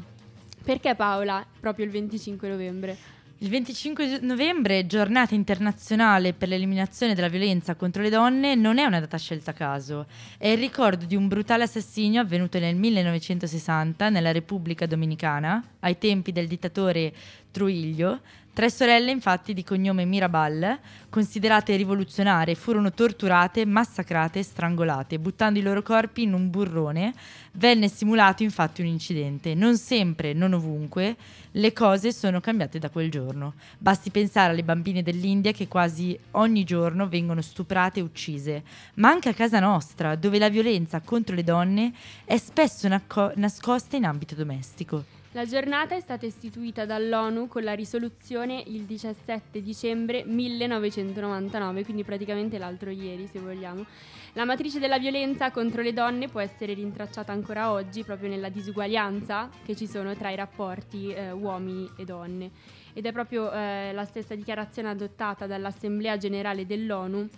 perché 0.64 0.96
Paola 0.96 1.46
proprio 1.60 1.86
il 1.86 1.92
25 1.92 2.48
novembre? 2.48 2.98
Il 3.42 3.48
25 3.48 4.20
novembre, 4.24 4.86
giornata 4.86 5.34
internazionale 5.34 6.34
per 6.34 6.50
l'eliminazione 6.50 7.16
della 7.16 7.30
violenza 7.30 7.76
contro 7.76 8.02
le 8.02 8.10
donne, 8.10 8.54
non 8.54 8.80
è 8.80 8.84
una 8.84 9.00
data 9.00 9.18
scelta 9.18 9.52
a 9.52 9.54
caso. 9.54 10.08
È 10.38 10.50
il 10.50 10.58
ricordo 10.58 11.06
di 11.06 11.16
un 11.16 11.30
brutale 11.30 11.64
assassinio 11.64 12.20
avvenuto 12.20 12.60
nel 12.60 12.76
1960 12.76 14.10
nella 14.10 14.34
Repubblica 14.34 14.86
Dominicana, 14.86 15.64
ai 15.80 15.98
tempi 15.98 16.34
del 16.34 16.48
dittatore 16.48 17.14
Trujillo. 17.50 18.20
Tre 18.60 18.70
sorelle, 18.70 19.12
infatti, 19.12 19.54
di 19.54 19.64
cognome 19.64 20.04
Mirabal, 20.04 20.80
considerate 21.08 21.78
rivoluzionarie, 21.78 22.56
furono 22.56 22.92
torturate, 22.92 23.66
massacrate 23.66 24.40
e 24.40 24.44
strangolate, 24.44 25.18
buttando 25.18 25.60
i 25.60 25.62
loro 25.62 25.82
corpi 25.82 26.24
in 26.24 26.34
un 26.34 26.50
burrone. 26.50 27.14
Venne 27.54 27.88
simulato 27.88 28.44
infatti 28.44 28.82
un 28.82 28.88
incidente. 28.88 29.54
Non 29.54 29.78
sempre, 29.78 30.34
non 30.34 30.52
ovunque, 30.52 31.16
le 31.52 31.72
cose 31.72 32.12
sono 32.12 32.42
cambiate 32.42 32.80
da 32.80 32.90
quel 32.90 33.10
giorno. 33.10 33.54
Basti 33.78 34.10
pensare 34.10 34.52
alle 34.52 34.64
bambine 34.64 35.04
dell'India 35.04 35.54
che 35.54 35.70
quasi 35.70 36.20
ogni 36.32 36.66
giorno 36.66 37.08
vengono 37.08 37.40
stuprate 37.40 38.02
e 38.02 38.04
uccise, 38.04 38.64
ma 38.96 39.08
anche 39.08 39.30
a 39.30 39.34
casa 39.34 39.62
nostra, 39.62 40.18
dove 40.18 40.38
la 40.38 40.50
violenza 40.50 41.00
contro 41.00 41.34
le 41.34 41.46
donne 41.46 41.94
è 42.26 42.36
spesso 42.36 42.90
nacco- 42.90 43.32
nascosta 43.36 43.96
in 43.96 44.04
ambito 44.04 44.36
domestico. 44.36 45.19
La 45.34 45.46
giornata 45.46 45.94
è 45.94 46.00
stata 46.00 46.26
istituita 46.26 46.88
dall'ONU 46.88 47.48
con 47.48 47.62
la 47.62 47.74
risoluzione 47.74 48.64
il 48.66 48.86
17 48.86 49.62
dicembre 49.62 50.24
1999, 50.26 51.84
quindi 51.84 52.04
praticamente 52.04 52.58
l'altro 52.58 52.90
ieri 52.90 53.28
se 53.28 53.38
vogliamo. 53.38 53.86
La 54.34 54.44
matrice 54.44 54.80
della 54.80 54.98
violenza 54.98 55.52
contro 55.52 55.84
le 55.84 55.94
donne 55.94 56.30
può 56.30 56.40
essere 56.40 56.74
rintracciata 56.74 57.32
ancora 57.32 57.72
oggi 57.72 58.04
proprio 58.04 58.28
nella 58.28 58.50
disuguaglianza 58.50 59.52
che 59.64 59.76
ci 59.76 59.86
sono 59.86 60.16
tra 60.16 60.32
i 60.32 60.36
rapporti 60.36 61.14
eh, 61.14 61.30
uomini 61.30 61.88
e 61.96 62.06
donne. 62.06 62.50
Ed 62.94 63.06
è 63.06 63.12
proprio 63.12 63.52
eh, 63.52 63.92
la 63.94 64.06
stessa 64.06 64.34
dichiarazione 64.34 64.90
adottata 64.90 65.46
dall'Assemblea 65.46 66.18
generale 66.18 66.66
dell'ONU 66.66 67.30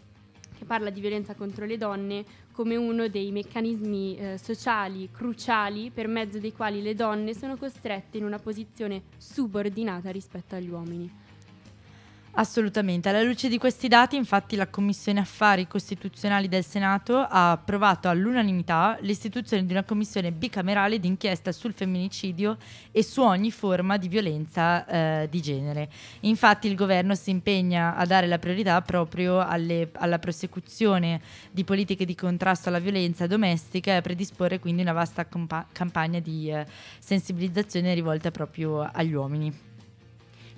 che 0.62 0.68
parla 0.68 0.92
di 0.92 1.02
violenza 1.02 1.34
contro 1.34 1.66
le 1.66 1.76
donne 1.76 2.24
come 2.62 2.76
uno 2.76 3.08
dei 3.08 3.32
meccanismi 3.32 4.18
eh, 4.18 4.38
sociali 4.38 5.10
cruciali 5.12 5.90
per 5.90 6.08
mezzo 6.08 6.38
dei 6.38 6.54
quali 6.54 6.84
le 6.84 6.94
donne 6.94 7.34
sono 7.34 7.58
costrette 7.58 8.20
in 8.20 8.24
una 8.24 8.38
posizione 8.38 9.02
subordinata 9.18 10.12
rispetto 10.12 10.54
agli 10.54 10.70
uomini. 10.70 11.12
Assolutamente, 12.34 13.10
alla 13.10 13.24
luce 13.24 13.50
di 13.50 13.58
questi 13.58 13.90
dati 13.90 14.16
infatti 14.16 14.56
la 14.56 14.68
Commissione 14.68 15.20
Affari 15.20 15.68
Costituzionali 15.68 16.48
del 16.48 16.64
Senato 16.64 17.18
ha 17.18 17.52
approvato 17.52 18.08
all'unanimità 18.08 18.98
l'istituzione 19.02 19.66
di 19.66 19.74
una 19.74 19.84
commissione 19.84 20.32
bicamerale 20.32 20.98
d'inchiesta 20.98 21.52
sul 21.52 21.74
femminicidio 21.74 22.56
e 22.94 23.04
su 23.04 23.22
ogni 23.22 23.52
forma 23.52 23.98
di 23.98 24.08
violenza 24.08 24.86
eh, 24.86 25.28
di 25.30 25.42
genere. 25.42 25.90
Infatti 26.22 26.68
il 26.68 26.76
governo 26.76 27.16
si 27.16 27.32
impegna 27.32 27.98
a 27.98 28.06
dare 28.06 28.28
la 28.28 28.40
priorità 28.40 28.82
proprio 28.82 29.40
alle, 29.40 29.90
alla 29.96 30.18
prosecuzione 30.18 31.20
di 31.52 31.66
politiche 31.66 32.06
di 32.06 32.16
contrasto 32.16 32.70
alla 32.70 32.80
violenza 32.80 33.28
domestica 33.28 33.92
e 33.92 33.96
a 33.96 34.02
predisporre 34.02 34.60
quindi 34.60 34.84
una 34.84 34.94
vasta 34.94 35.26
compa- 35.26 35.68
campagna 35.70 36.20
di 36.20 36.50
eh, 36.50 36.66
sensibilizzazione 36.98 37.94
rivolta 37.94 38.32
proprio 38.32 38.90
agli 38.90 39.14
uomini. 39.14 39.71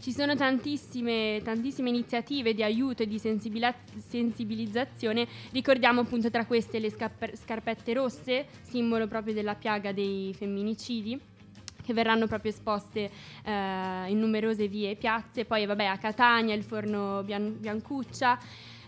Ci 0.03 0.11
sono 0.11 0.35
tantissime, 0.35 1.39
tantissime 1.45 1.87
iniziative 1.87 2.53
di 2.53 2.61
aiuto 2.61 3.03
e 3.03 3.07
di 3.07 3.17
sensibilizzazione. 3.17 5.25
Ricordiamo 5.51 6.01
appunto 6.01 6.29
tra 6.29 6.45
queste 6.45 6.79
le 6.79 6.91
scarpe- 6.91 7.37
scarpette 7.37 7.93
rosse, 7.93 8.47
simbolo 8.63 9.07
proprio 9.07 9.33
della 9.33 9.55
piaga 9.55 9.93
dei 9.93 10.35
femminicidi 10.37 11.17
che 11.81 11.93
verranno 11.93 12.27
proprio 12.27 12.51
esposte 12.51 13.09
eh, 13.45 14.09
in 14.09 14.19
numerose 14.19 14.67
vie 14.67 14.89
e 14.89 14.97
piazze, 14.97 15.45
poi 15.45 15.65
vabbè 15.65 15.85
a 15.85 15.97
Catania 15.97 16.53
il 16.53 16.63
forno 16.63 17.23
Bian- 17.23 17.57
Biancuccia, 17.57 18.37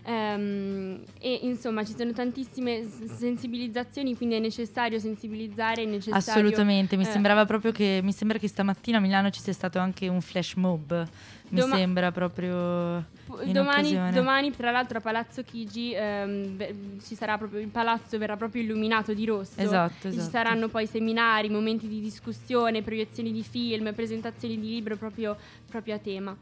Um, 0.08 1.02
e 1.18 1.40
insomma 1.42 1.84
ci 1.84 1.92
sono 1.96 2.12
tantissime 2.12 2.86
sensibilizzazioni, 3.16 4.16
quindi 4.16 4.36
è 4.36 4.38
necessario 4.38 5.00
sensibilizzare. 5.00 5.82
È 5.82 5.84
necessario, 5.84 6.16
Assolutamente, 6.16 6.96
mi 6.96 7.02
eh, 7.02 7.06
sembrava 7.06 7.44
proprio 7.44 7.72
che 7.72 7.98
mi 8.04 8.12
sembra 8.12 8.38
che 8.38 8.46
stamattina 8.46 8.98
a 8.98 9.00
Milano 9.00 9.30
ci 9.30 9.40
sia 9.40 9.52
stato 9.52 9.80
anche 9.80 10.06
un 10.06 10.20
flash 10.20 10.54
mob. 10.54 11.08
Mi 11.48 11.60
Doma- 11.60 11.74
sembra 11.74 12.12
proprio. 12.12 13.04
Domani, 13.46 14.12
domani, 14.12 14.52
tra 14.52 14.70
l'altro, 14.70 14.98
a 14.98 15.00
Palazzo 15.00 15.42
Chigi 15.42 15.92
ehm, 15.92 17.00
ci 17.04 17.16
sarà 17.16 17.36
proprio 17.36 17.58
il 17.58 17.68
palazzo 17.68 18.16
verrà 18.18 18.36
proprio 18.36 18.62
illuminato 18.62 19.12
di 19.12 19.24
rosso. 19.24 19.60
Esatto, 19.60 20.06
esatto. 20.06 20.24
Ci 20.24 20.30
saranno 20.30 20.68
poi 20.68 20.86
seminari, 20.86 21.48
momenti 21.48 21.88
di 21.88 22.00
discussione, 22.00 22.82
proiezioni 22.82 23.32
di 23.32 23.42
film, 23.42 23.92
presentazioni 23.92 24.58
di 24.58 24.68
libro 24.68 24.96
proprio, 24.96 25.36
proprio 25.68 25.96
a 25.96 25.98
tema. 25.98 26.36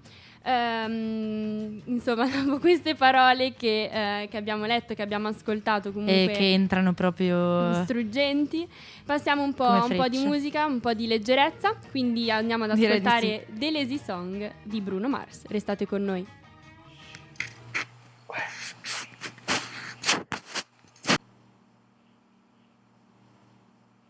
Um, 0.47 1.81
insomma, 1.87 2.27
dopo 2.29 2.59
queste 2.59 2.95
parole 2.95 3.55
che, 3.55 3.89
uh, 3.91 4.29
che, 4.29 4.37
abbiamo 4.37 4.67
letto, 4.67 4.93
che 4.93 5.01
abbiamo 5.01 5.29
ascoltato 5.29 5.91
comunque 5.91 6.33
e 6.33 6.37
che 6.37 6.53
entrano 6.53 6.93
proprio 6.93 7.83
struggenti, 7.85 8.69
passiamo 9.07 9.43
un 9.43 9.55
po', 9.55 9.87
un 9.89 9.97
po', 9.97 10.09
di 10.09 10.19
musica, 10.19 10.67
un 10.67 10.81
po' 10.81 10.93
di 10.93 11.07
leggerezza. 11.07 11.77
Quindi 11.91 12.31
andiamo 12.31 12.65
ad 12.65 12.71
ascoltare 12.71 13.47
sì. 13.49 13.59
The 13.59 13.71
Lazy 13.71 13.99
Song 13.99 14.53
di 14.63 14.81
Bruno 14.83 15.09
Mars. 15.09 15.45
Restate 15.49 15.87
con 15.87 16.05
noi. 16.05 16.27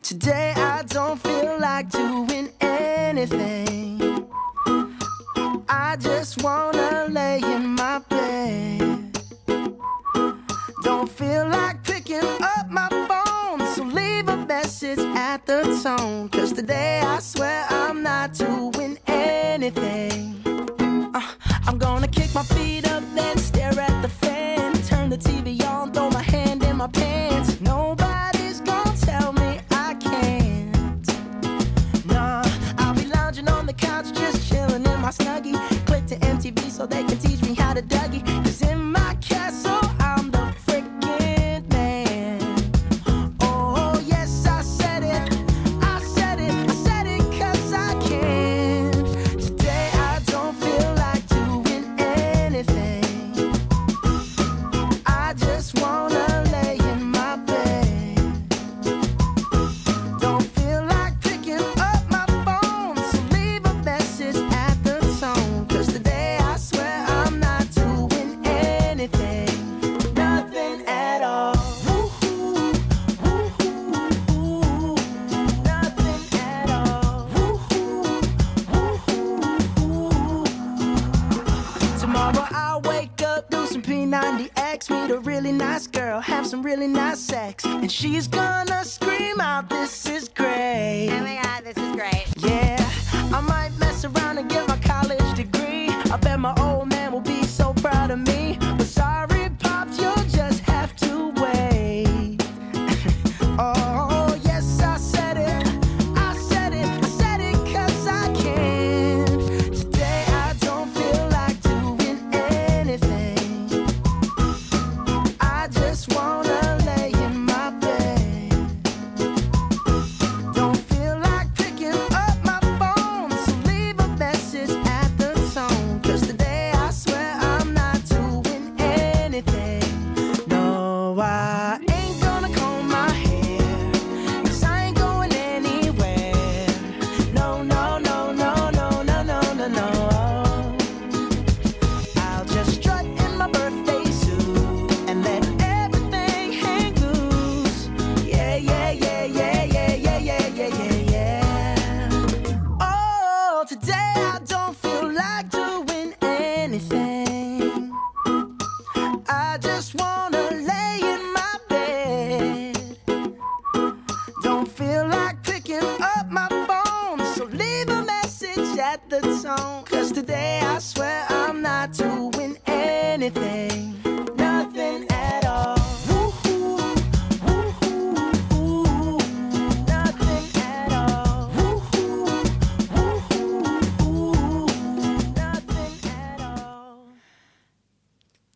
Today 0.02 0.52
I 0.54 0.82
don't 0.86 1.18
feel 1.18 1.58
like 1.58 1.88
doing 1.88 2.50
anything. 2.60 4.03
I 5.68 5.96
just 5.96 6.42
wanna 6.42 7.06
lay 7.10 7.40
in 7.42 7.74
my 7.74 7.98
bed. 8.08 9.18
Don't 10.82 11.08
feel 11.08 11.48
like 11.48 11.82
picking 11.82 12.22
up 12.42 12.68
my 12.70 12.88
phone, 13.08 13.66
so 13.74 13.84
leave 13.84 14.28
a 14.28 14.36
message 14.36 14.98
at 14.98 15.46
the 15.46 15.62
tone. 15.82 16.28
Cause 16.28 16.52
today 16.52 17.00
I 17.00 17.18
swear 17.20 17.66
I'm 17.70 18.02
not 18.02 18.34
doing 18.34 18.98
anything. 19.06 20.42
Uh, 21.14 21.22
I'm 21.66 21.78
gonna 21.78 22.08
kick 22.08 22.34
my 22.34 22.42
feet 22.42 22.86
up, 22.90 23.02
then 23.14 23.38
stare 23.38 23.78
at 23.78 24.02
the 24.02 24.08
fan. 24.08 24.74
Turn 24.82 25.08
the 25.08 25.18
TV 25.18 25.63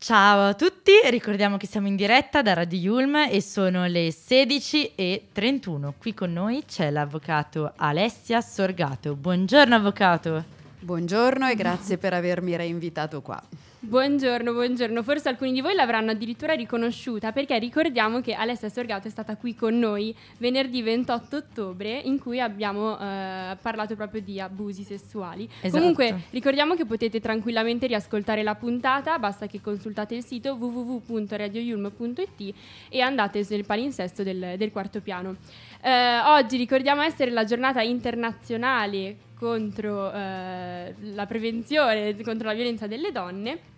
Ciao 0.09 0.49
a 0.49 0.55
tutti, 0.55 0.93
ricordiamo 1.11 1.59
che 1.59 1.67
siamo 1.67 1.87
in 1.87 1.95
diretta 1.95 2.41
da 2.41 2.55
Radio 2.55 2.79
Yulm 2.79 3.29
e 3.31 3.43
sono 3.43 3.85
le 3.85 4.09
16.31. 4.09 5.93
Qui 5.99 6.15
con 6.15 6.33
noi 6.33 6.65
c'è 6.67 6.91
l'avvocato 6.91 7.75
Alessia 7.77 8.41
Sorgato. 8.41 9.15
Buongiorno 9.15 9.75
avvocato. 9.75 10.43
Buongiorno 10.81 11.47
e 11.51 11.55
grazie 11.57 11.99
per 11.99 12.15
avermi 12.15 12.57
reinvitato 12.57 13.21
qua. 13.21 13.39
Buongiorno, 13.81 14.53
buongiorno. 14.53 15.05
Forse 15.05 15.29
alcuni 15.29 15.53
di 15.53 15.61
voi 15.61 15.73
l'avranno 15.73 16.11
addirittura 16.11 16.55
riconosciuta 16.55 17.31
perché 17.31 17.57
ricordiamo 17.61 18.21
che 18.21 18.33
Alessia 18.33 18.69
Sorgato 18.69 19.07
è 19.07 19.11
stata 19.11 19.37
qui 19.37 19.55
con 19.55 19.79
noi 19.79 20.13
venerdì 20.39 20.83
28 20.83 21.37
ottobre 21.37 21.93
in 21.93 22.19
cui 22.19 22.41
abbiamo 22.41 22.99
eh, 22.99 23.57
parlato 23.63 23.95
proprio 23.95 24.21
di 24.21 24.41
abusi 24.41 24.83
sessuali. 24.83 25.49
Esatto. 25.61 25.79
Comunque 25.79 26.23
ricordiamo 26.31 26.75
che 26.75 26.87
potete 26.87 27.21
tranquillamente 27.21 27.87
riascoltare 27.87 28.43
la 28.43 28.57
puntata, 28.57 29.17
basta 29.21 29.47
che 29.47 29.61
consultate 29.61 30.17
il 30.17 30.25
sito 30.25 30.55
www.radioyulm.it 30.55 32.55
e 32.89 33.01
andate 33.01 33.47
nel 33.49 33.65
palinsesto 33.65 34.25
del, 34.25 34.55
del 34.57 34.73
quarto 34.73 35.01
piano. 35.01 35.37
Eh, 35.81 36.19
oggi 36.25 36.57
ricordiamo 36.57 37.03
essere 37.03 37.31
la 37.31 37.45
giornata 37.45 37.81
internazionale 37.83 39.27
contro 39.39 40.13
eh, 40.13 40.95
la 40.99 41.27
prevenzione 41.27 42.17
contro 42.23 42.49
la 42.49 42.55
violenza 42.55 42.87
delle 42.87 43.13
donne. 43.13 43.77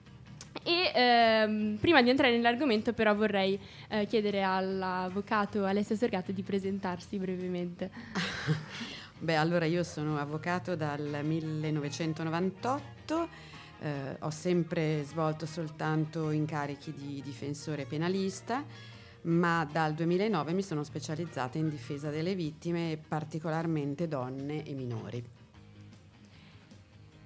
E 0.63 0.93
ehm, 0.95 1.79
prima 1.81 2.03
di 2.03 2.11
entrare 2.11 2.35
nell'argomento, 2.35 2.93
però, 2.93 3.15
vorrei 3.15 3.59
eh, 3.89 4.07
chiedere 4.07 4.43
all'avvocato 4.43 5.65
Alessia 5.65 5.97
Sorgato 5.97 6.33
di 6.33 6.43
presentarsi 6.43 7.19
brevemente. 7.19 7.91
Beh, 9.19 9.37
allora 9.37 9.67
io 9.67 9.85
sono 9.85 10.19
avvocato 10.19 10.77
dal 10.77 11.21
1998, 11.23 13.29
eh, 13.81 14.17
ho 14.19 14.31
sempre 14.31 15.03
svolto 15.05 15.47
soltanto 15.47 16.31
incarichi 16.31 16.93
di 16.93 17.23
difensore 17.23 17.85
penalista, 17.85 18.65
ma 19.23 19.69
dal 19.71 19.95
2009 19.95 20.53
mi 20.53 20.63
sono 20.63 20.83
specializzata 20.83 21.59
in 21.59 21.69
difesa 21.69 22.11
delle 22.11 22.35
vittime, 22.35 22.99
particolarmente 23.07 24.09
donne 24.09 24.65
e 24.65 24.75
minori. 24.75 25.40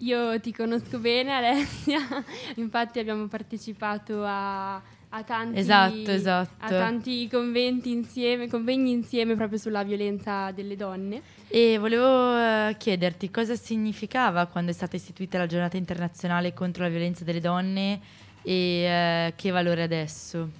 Io 0.05 0.39
ti 0.39 0.53
conosco 0.53 0.99
bene, 0.99 1.33
Alessia, 1.33 1.99
infatti 2.57 2.99
abbiamo 2.99 3.27
partecipato 3.27 4.23
a, 4.23 4.75
a 4.75 5.23
tanti, 5.25 5.59
Esatto, 5.59 6.11
esatto. 6.11 6.53
a 6.59 6.69
tanti 6.69 7.27
conventi 7.27 7.91
insieme, 7.91 8.47
convegni 8.47 8.91
insieme 8.91 9.35
proprio 9.35 9.59
sulla 9.59 9.83
violenza 9.83 10.51
delle 10.51 10.77
donne. 10.77 11.23
E 11.49 11.79
volevo 11.79 12.37
eh, 12.37 12.77
chiederti 12.77 13.31
cosa 13.31 13.55
significava 13.55 14.45
quando 14.45 14.73
è 14.73 14.75
stata 14.75 14.95
istituita 14.95 15.39
la 15.39 15.47
giornata 15.47 15.79
internazionale 15.79 16.53
contro 16.53 16.83
la 16.83 16.91
violenza 16.91 17.25
delle 17.25 17.41
donne 17.41 17.99
e 18.43 18.53
eh, 18.53 19.33
che 19.37 19.51
valore 19.53 19.85
adesso. 19.85 20.51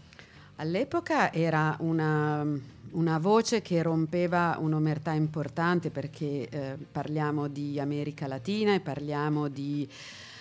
All'epoca 0.57 1.31
era 1.31 1.77
una, 1.81 2.47
una 2.95 3.19
voce 3.19 3.63
che 3.63 3.83
rompeva 3.83 4.57
un'omertà 4.59 5.13
importante 5.13 5.91
perché 5.91 6.49
eh, 6.49 6.77
parliamo 6.91 7.49
di 7.49 7.79
America 7.81 8.27
Latina 8.27 8.75
e 8.75 8.81
parliamo 8.81 9.49
di 9.49 9.89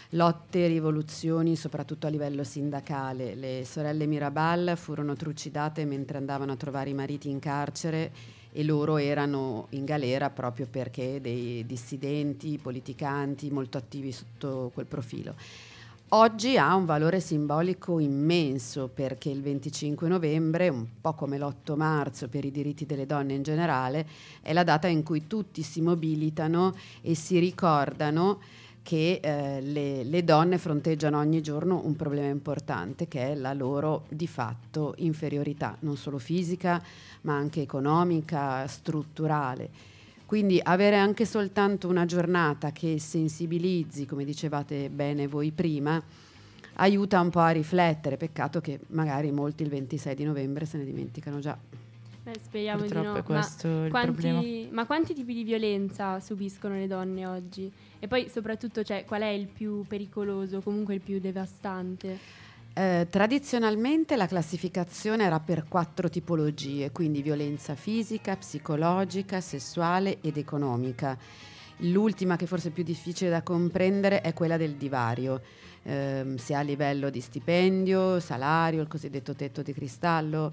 lotte 0.09 0.67
rivoluzioni 0.67 1.55
soprattutto 1.55 2.07
a 2.07 2.09
livello 2.09 2.43
sindacale. 2.43 3.35
Le 3.35 3.65
sorelle 3.65 4.05
Mirabal 4.05 4.73
furono 4.75 5.15
trucidate 5.15 5.85
mentre 5.85 6.17
andavano 6.17 6.51
a 6.51 6.55
trovare 6.55 6.91
i 6.91 6.93
mariti 6.93 7.29
in 7.29 7.39
carcere 7.39 8.11
e 8.51 8.63
loro 8.63 8.97
erano 8.97 9.65
in 9.71 9.83
galera 9.83 10.29
proprio 10.29 10.67
perché 10.69 11.19
dei 11.19 11.65
dissidenti, 11.65 12.59
politicanti 12.61 13.49
molto 13.49 13.79
attivi 13.79 14.11
sotto 14.11 14.69
quel 14.73 14.85
profilo. 14.85 15.33
Oggi 16.15 16.57
ha 16.57 16.75
un 16.75 16.85
valore 16.85 17.19
simbolico 17.19 17.97
immenso 17.97 18.87
perché 18.87 19.31
il 19.31 19.41
25 19.41 20.07
novembre, 20.07 20.69
un 20.69 20.85
po' 21.01 21.13
come 21.13 21.39
l'8 21.39 21.75
marzo 21.75 22.29
per 22.29 22.45
i 22.45 22.51
diritti 22.51 22.85
delle 22.85 23.07
donne 23.07 23.33
in 23.33 23.41
generale, 23.41 24.07
è 24.43 24.53
la 24.53 24.63
data 24.63 24.85
in 24.85 25.01
cui 25.01 25.25
tutti 25.25 25.63
si 25.63 25.81
mobilitano 25.81 26.75
e 27.01 27.15
si 27.15 27.39
ricordano 27.39 28.41
che 28.83 29.21
eh, 29.23 29.59
le, 29.61 30.03
le 30.03 30.23
donne 30.23 30.59
fronteggiano 30.59 31.17
ogni 31.17 31.41
giorno 31.41 31.81
un 31.83 31.95
problema 31.95 32.27
importante 32.27 33.07
che 33.07 33.31
è 33.31 33.35
la 33.35 33.53
loro 33.53 34.03
di 34.07 34.27
fatto 34.27 34.93
inferiorità, 34.97 35.75
non 35.79 35.97
solo 35.97 36.19
fisica 36.19 36.79
ma 37.21 37.35
anche 37.35 37.61
economica, 37.61 38.67
strutturale. 38.67 39.92
Quindi 40.33 40.59
avere 40.63 40.95
anche 40.95 41.25
soltanto 41.25 41.87
una 41.87 42.05
giornata 42.05 42.71
che 42.71 42.97
sensibilizzi, 42.97 44.07
come 44.07 44.25
dicevate 44.25 44.89
bene 44.89 45.27
voi 45.27 45.51
prima, 45.51 46.01
aiuta 46.77 47.19
un 47.19 47.29
po' 47.29 47.41
a 47.41 47.51
riflettere. 47.51 48.17
Peccato 48.17 48.59
che 48.59 48.79
magari 48.87 49.31
molti 49.31 49.61
il 49.61 49.69
26 49.69 50.15
di 50.15 50.23
novembre 50.23 50.65
se 50.65 50.79
ne 50.79 50.85
dimenticano 50.85 51.37
già. 51.37 51.55
Beh, 52.23 52.33
speriamo 52.41 52.81
di 52.81 52.87
Purtroppo 52.87 53.11
no. 53.11 53.17
è 53.17 53.21
questo 53.21 53.67
ma 53.67 53.85
il 53.85 53.91
quanti, 53.91 54.11
problema. 54.11 54.67
ma 54.71 54.85
quanti 54.87 55.13
tipi 55.13 55.35
di 55.35 55.43
violenza 55.43 56.19
subiscono 56.19 56.73
le 56.73 56.87
donne 56.87 57.27
oggi? 57.27 57.71
E 57.99 58.07
poi 58.07 58.27
soprattutto 58.27 58.83
cioè, 58.83 59.05
qual 59.05 59.21
è 59.21 59.27
il 59.27 59.45
più 59.45 59.85
pericoloso, 59.85 60.61
comunque 60.61 60.95
il 60.95 61.01
più 61.01 61.19
devastante? 61.19 62.17
Eh, 62.75 63.05
tradizionalmente 63.07 64.15
la 64.15 64.25
classificazione 64.25 65.25
era 65.25 65.39
per 65.39 65.65
quattro 65.67 66.09
tipologie, 66.09 66.91
quindi 66.91 67.21
violenza 67.21 67.75
fisica, 67.75 68.35
psicologica, 68.35 69.39
sessuale 69.41 70.17
ed 70.21 70.37
economica. 70.37 71.15
L'ultima, 71.77 72.35
che 72.35 72.47
forse 72.47 72.69
è 72.69 72.71
più 72.71 72.81
difficile 72.83 73.29
da 73.29 73.43
comprendere, 73.43 74.21
è 74.21 74.33
quella 74.33 74.57
del 74.57 74.73
divario, 74.73 75.41
ehm, 75.83 76.37
sia 76.37 76.59
a 76.59 76.61
livello 76.63 77.11
di 77.11 77.21
stipendio, 77.21 78.19
salario, 78.19 78.81
il 78.81 78.87
cosiddetto 78.87 79.35
tetto 79.35 79.61
di 79.61 79.71
cristallo, 79.71 80.51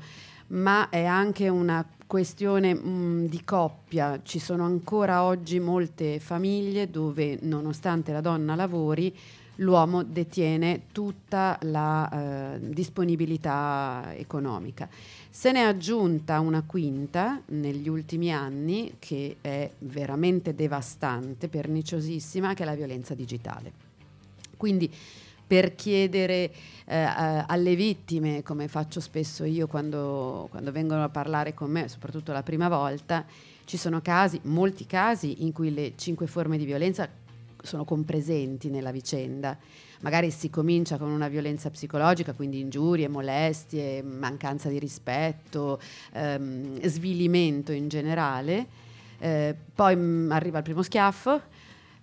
ma 0.49 0.91
è 0.91 1.05
anche 1.07 1.49
una 1.49 1.87
questione 2.07 2.75
mh, 2.75 3.29
di 3.29 3.43
coppia. 3.45 4.21
Ci 4.23 4.39
sono 4.39 4.65
ancora 4.65 5.25
oggi 5.25 5.59
molte 5.59 6.21
famiglie 6.21 6.91
dove, 6.91 7.39
nonostante 7.41 8.13
la 8.13 8.21
donna 8.21 8.55
lavori, 8.55 9.17
l'uomo 9.61 10.03
detiene 10.03 10.83
tutta 10.93 11.59
la 11.63 12.55
eh, 12.55 12.61
disponibilità 12.61 14.13
economica. 14.17 14.89
Se 15.31 15.53
ne 15.53 15.61
è 15.61 15.65
aggiunta 15.65 16.41
una 16.41 16.63
quinta 16.67 17.41
negli 17.47 17.89
ultimi 17.89 18.33
anni 18.33 18.97
che 18.99 19.37
è 19.41 19.71
veramente 19.79 20.55
devastante, 20.55 21.49
perniciosissima, 21.49 22.55
che 22.55 22.63
è 22.63 22.67
la 22.67 22.75
violenza 22.75 23.15
digitale. 23.15 23.73
Quindi 24.57 24.93
per 25.47 25.75
chiedere 25.75 26.53
eh, 26.85 26.97
alle 27.47 27.75
vittime, 27.75 28.43
come 28.43 28.69
faccio 28.69 29.01
spesso 29.01 29.45
io 29.45 29.67
quando, 29.67 30.47
quando 30.51 30.71
vengono 30.71 31.03
a 31.03 31.09
parlare 31.09 31.55
con 31.55 31.71
me, 31.71 31.89
soprattutto 31.89 32.33
la 32.33 32.43
prima 32.43 32.69
volta, 32.69 33.25
ci 33.65 33.77
sono 33.77 34.01
casi, 34.01 34.39
molti 34.45 34.87
casi, 34.87 35.43
in 35.43 35.53
cui 35.53 35.73
le 35.73 35.93
cinque 35.97 36.27
forme 36.27 36.57
di 36.57 36.65
violenza 36.65 37.09
sono 37.63 37.85
compresenti 37.85 38.71
nella 38.71 38.91
vicenda. 38.91 39.57
Magari 40.01 40.31
si 40.31 40.49
comincia 40.49 40.97
con 40.97 41.11
una 41.11 41.29
violenza 41.29 41.71
psicologica, 41.71 42.33
quindi 42.33 42.61
ingiurie, 42.61 43.09
molestie, 43.09 44.03
mancanza 44.03 44.69
di 44.69 44.79
rispetto, 44.79 45.79
ehm, 46.13 46.81
svilimento 46.83 47.73
in 47.73 47.89
generale. 47.89 48.67
Eh, 49.19 49.55
poi 49.75 49.97
mh, 49.97 50.31
arriva 50.33 50.59
il 50.59 50.65
primo 50.65 50.83
schiaffo, 50.83 51.41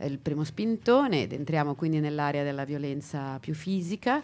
il 0.03 0.19
primo 0.19 0.43
spintone, 0.43 1.23
ed 1.23 1.33
entriamo 1.33 1.73
quindi 1.73 1.99
nell'area 1.99 2.43
della 2.43 2.65
violenza 2.65 3.39
più 3.39 3.55
fisica. 3.55 4.21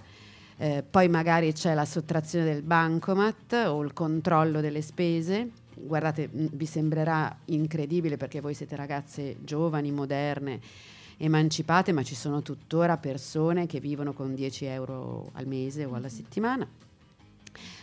Eh, 0.57 0.83
poi 0.87 1.09
magari 1.09 1.51
c'è 1.51 1.73
la 1.73 1.85
sottrazione 1.85 2.45
del 2.45 2.61
bancomat 2.61 3.53
o 3.67 3.81
il 3.81 3.91
controllo 3.93 4.61
delle 4.61 4.83
spese. 4.83 5.49
Guardate, 5.73 6.29
mh, 6.31 6.49
vi 6.51 6.65
sembrerà 6.67 7.35
incredibile 7.45 8.17
perché 8.17 8.39
voi 8.39 8.53
siete 8.53 8.75
ragazze 8.75 9.37
giovani, 9.43 9.91
moderne, 9.91 10.59
emancipate, 11.17 11.91
ma 11.91 12.03
ci 12.03 12.15
sono 12.15 12.41
tuttora 12.41 12.97
persone 12.97 13.65
che 13.67 13.79
vivono 13.79 14.13
con 14.13 14.35
10 14.35 14.65
euro 14.65 15.29
al 15.33 15.47
mese 15.47 15.85
o 15.85 15.93
alla 15.93 16.09
settimana. 16.09 16.67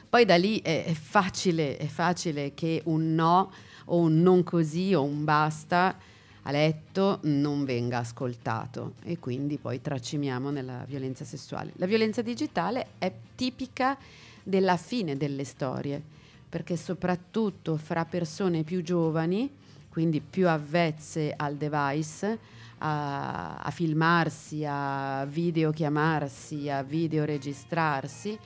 Poi 0.09 0.25
da 0.25 0.37
lì 0.37 0.61
è, 0.61 0.85
è 0.85 0.93
facile, 0.93 1.77
è 1.77 1.87
facile 1.87 2.53
che 2.55 2.83
un 2.87 3.15
no 3.15 3.53
o 3.87 3.99
un 3.99 4.21
non 4.21 4.43
così 4.43 4.93
o 4.95 5.03
un 5.03 5.25
basta 5.25 5.97
a 6.43 6.51
letto 6.51 7.21
non 7.23 7.65
venga 7.65 7.99
ascoltato 7.99 8.95
e 9.05 9.19
quindi 9.19 9.59
poi 9.59 9.81
tracimiamo 9.81 10.51
nella 10.51 10.85
violenza 10.87 11.25
sessuale. 11.25 11.73
La 11.77 11.87
violenza 11.87 12.23
digitale 12.23 12.89
è 12.99 13.13
tipica 13.35 13.97
della 14.43 14.77
fine 14.77 15.17
delle 15.17 15.45
storie, 15.45 16.03
perché 16.49 16.77
soprattutto 16.77 17.77
fra 17.77 18.05
persone 18.05 18.65
più 18.65 18.83
giovani, 18.83 19.49
quindi 19.89 20.21
più 20.21 20.49
avvezze 20.49 21.33
al 21.37 21.57
device, 21.57 22.39
a, 22.81 23.57
a 23.57 23.71
filmarsi, 23.71 24.65
a 24.67 25.25
videochiamarsi, 25.25 26.69
a 26.69 26.83
videoregistrarsi. 26.83 28.39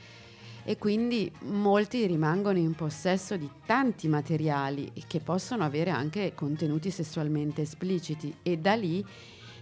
E 0.67 0.79
quindi 0.79 1.31
molti 1.43 2.07
rimangono 2.07 2.59
in 2.59 2.75
possesso 2.75 3.37
di 3.37 3.51
tanti 3.67 4.09
materiali 4.09 4.91
che 5.07 5.21
possono 5.21 5.63
avere 5.63 5.91
anche 5.91 6.33
contenuti 6.35 6.91
sessualmente 6.91 7.63
espliciti. 7.63 8.35
E 8.43 8.57
da 8.57 8.75
lì 8.75 9.05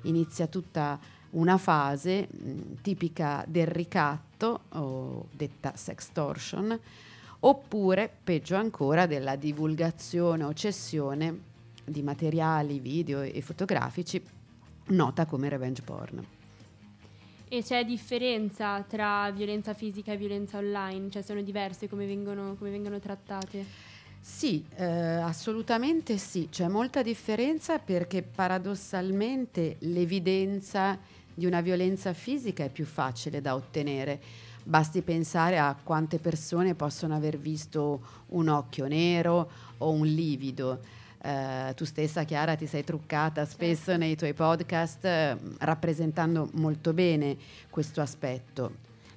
inizia 0.02 0.46
tutta 0.46 0.98
una 1.30 1.58
fase 1.58 2.28
mh, 2.30 2.82
tipica 2.82 3.44
del 3.48 3.66
ricatto 3.66 4.60
o 4.70 5.26
detta 5.32 5.72
sextortion 5.74 6.78
oppure 7.44 8.10
peggio 8.22 8.56
ancora 8.56 9.06
della 9.06 9.36
divulgazione 9.36 10.44
o 10.44 10.52
cessione 10.52 11.50
di 11.84 12.02
materiali 12.02 12.78
video 12.78 13.22
e 13.22 13.40
fotografici 13.40 14.22
nota 14.92 15.26
come 15.26 15.48
revenge 15.48 15.82
porn. 15.82 16.24
E 17.48 17.62
c'è 17.62 17.84
differenza 17.84 18.82
tra 18.82 19.30
violenza 19.30 19.74
fisica 19.74 20.12
e 20.12 20.16
violenza 20.16 20.56
online? 20.56 21.10
Cioè 21.10 21.20
sono 21.20 21.42
diverse 21.42 21.88
come 21.88 22.06
vengono, 22.06 22.54
come 22.54 22.70
vengono 22.70 22.98
trattate? 22.98 23.90
Sì, 24.18 24.64
eh, 24.76 24.84
assolutamente 24.86 26.16
sì, 26.16 26.48
c'è 26.48 26.68
molta 26.68 27.02
differenza 27.02 27.78
perché 27.78 28.22
paradossalmente 28.22 29.76
l'evidenza 29.80 30.96
di 31.34 31.44
una 31.44 31.60
violenza 31.60 32.12
fisica 32.12 32.64
è 32.64 32.70
più 32.70 32.86
facile 32.86 33.40
da 33.40 33.54
ottenere. 33.54 34.20
Basti 34.62 35.02
pensare 35.02 35.58
a 35.58 35.76
quante 35.82 36.18
persone 36.18 36.74
possono 36.74 37.16
aver 37.16 37.36
visto 37.36 38.00
un 38.28 38.48
occhio 38.48 38.86
nero 38.86 39.50
o 39.78 39.90
un 39.90 40.06
livido 40.06 40.80
eh, 41.22 41.72
tu 41.74 41.84
stessa 41.84 42.24
Chiara 42.24 42.56
ti 42.56 42.66
sei 42.66 42.84
truccata 42.84 43.44
spesso 43.44 43.84
certo. 43.84 44.00
nei 44.00 44.16
tuoi 44.16 44.34
podcast 44.34 45.04
eh, 45.04 45.36
rappresentando 45.58 46.50
molto 46.54 46.92
bene 46.92 47.36
questo 47.70 48.00
aspetto. 48.00 48.72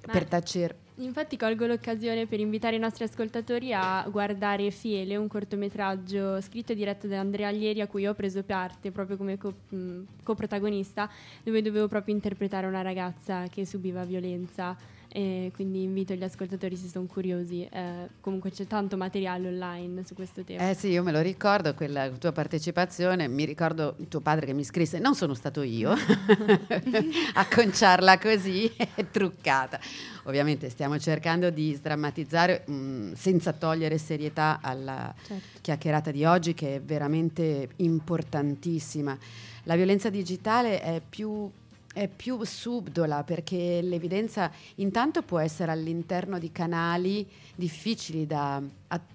Ma 0.06 0.12
per 0.12 0.24
tacere 0.26 0.84
Infatti 0.98 1.36
colgo 1.36 1.66
l'occasione 1.66 2.26
per 2.26 2.40
invitare 2.40 2.76
i 2.76 2.78
nostri 2.78 3.04
ascoltatori 3.04 3.74
a 3.74 4.06
guardare 4.10 4.70
Fiele, 4.70 5.16
un 5.16 5.28
cortometraggio 5.28 6.40
scritto 6.40 6.72
e 6.72 6.74
diretto 6.74 7.06
da 7.06 7.20
Andrea 7.20 7.48
Alieri 7.48 7.82
a 7.82 7.86
cui 7.86 8.06
ho 8.06 8.14
preso 8.14 8.42
parte 8.42 8.90
proprio 8.90 9.18
come 9.18 9.36
co- 9.36 9.52
mh, 9.68 10.00
coprotagonista, 10.22 11.10
dove 11.42 11.60
dovevo 11.60 11.86
proprio 11.86 12.14
interpretare 12.14 12.66
una 12.66 12.80
ragazza 12.80 13.46
che 13.48 13.66
subiva 13.66 14.04
violenza 14.04 14.74
e 15.16 15.50
quindi 15.54 15.82
invito 15.82 16.12
gli 16.12 16.22
ascoltatori 16.22 16.76
se 16.76 16.88
sono 16.88 17.06
curiosi. 17.06 17.66
Eh, 17.72 18.10
comunque 18.20 18.50
c'è 18.50 18.66
tanto 18.66 18.98
materiale 18.98 19.48
online 19.48 20.04
su 20.04 20.12
questo 20.12 20.42
tema. 20.42 20.68
Eh 20.68 20.74
sì, 20.74 20.88
io 20.88 21.02
me 21.02 21.10
lo 21.10 21.22
ricordo, 21.22 21.72
quella 21.72 22.10
tua 22.10 22.32
partecipazione, 22.32 23.26
mi 23.26 23.46
ricordo 23.46 23.96
tuo 24.10 24.20
padre 24.20 24.44
che 24.44 24.52
mi 24.52 24.62
scrisse, 24.62 24.98
non 24.98 25.14
sono 25.14 25.32
stato 25.32 25.62
io 25.62 25.92
a 27.32 27.46
conciarla 27.50 28.18
così, 28.18 28.70
truccata. 29.10 29.80
Ovviamente 30.24 30.68
stiamo 30.68 30.98
cercando 30.98 31.48
di 31.48 31.72
sdrammatizzare 31.72 32.64
mh, 32.66 32.72
mm, 32.74 33.12
senza 33.14 33.54
togliere 33.54 33.96
serietà 33.96 34.58
alla 34.60 35.14
certo. 35.22 35.60
chiacchierata 35.62 36.10
di 36.10 36.26
oggi 36.26 36.52
che 36.52 36.74
è 36.74 36.80
veramente 36.82 37.70
importantissima. 37.76 39.16
La 39.62 39.76
violenza 39.76 40.10
digitale 40.10 40.82
è 40.82 41.00
più 41.00 41.50
è 41.96 42.08
più 42.08 42.44
subdola 42.44 43.24
perché 43.24 43.80
l'evidenza 43.80 44.50
intanto 44.74 45.22
può 45.22 45.38
essere 45.38 45.72
all'interno 45.72 46.38
di 46.38 46.52
canali 46.52 47.26
difficili 47.54 48.26
da, 48.26 48.60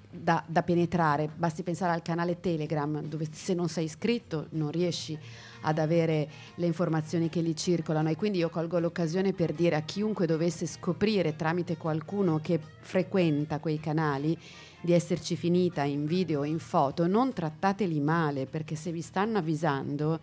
da, 0.10 0.44
da, 0.48 0.64
penetrare, 0.64 1.30
basti 1.36 1.62
pensare 1.62 1.94
al 1.94 2.02
canale 2.02 2.40
Telegram 2.40 3.00
dove 3.04 3.28
se 3.32 3.54
non 3.54 3.70
sei 3.70 3.84
iscritto 3.84 4.48
non 4.54 4.72
riesci 4.72 5.16
ad 5.62 5.78
avere 5.78 6.28
le 6.56 6.66
informazioni 6.66 7.30
che 7.30 7.42
lì 7.42 7.56
circolano. 7.56 8.10
E 8.10 8.16
quindi 8.16 8.40
io 8.40 8.50
colgo 8.50 8.80
l'occasione 8.80 9.32
per 9.32 9.54
dire 9.54 9.76
a 9.76 9.82
chiunque 9.82 10.26
dovesse 10.26 10.66
scoprire 10.66 11.36
tramite 11.36 11.78
qualcuno 11.78 12.40
che 12.40 12.60
frequenta 12.80 13.60
quei 13.60 13.80
canali 13.80 14.36
di 14.82 14.94
esserci 14.94 15.36
finita 15.36 15.84
in 15.84 16.08
video 16.08 16.40
o 16.40 16.46
in 16.46 16.58
foto, 16.58 17.06
non 17.06 17.32
trattateli 17.32 18.00
male 18.00 18.48
perché 18.48 18.74
se 18.74 18.92
vi 18.92 19.02
stanno 19.02 19.38
avvisando 19.38 20.20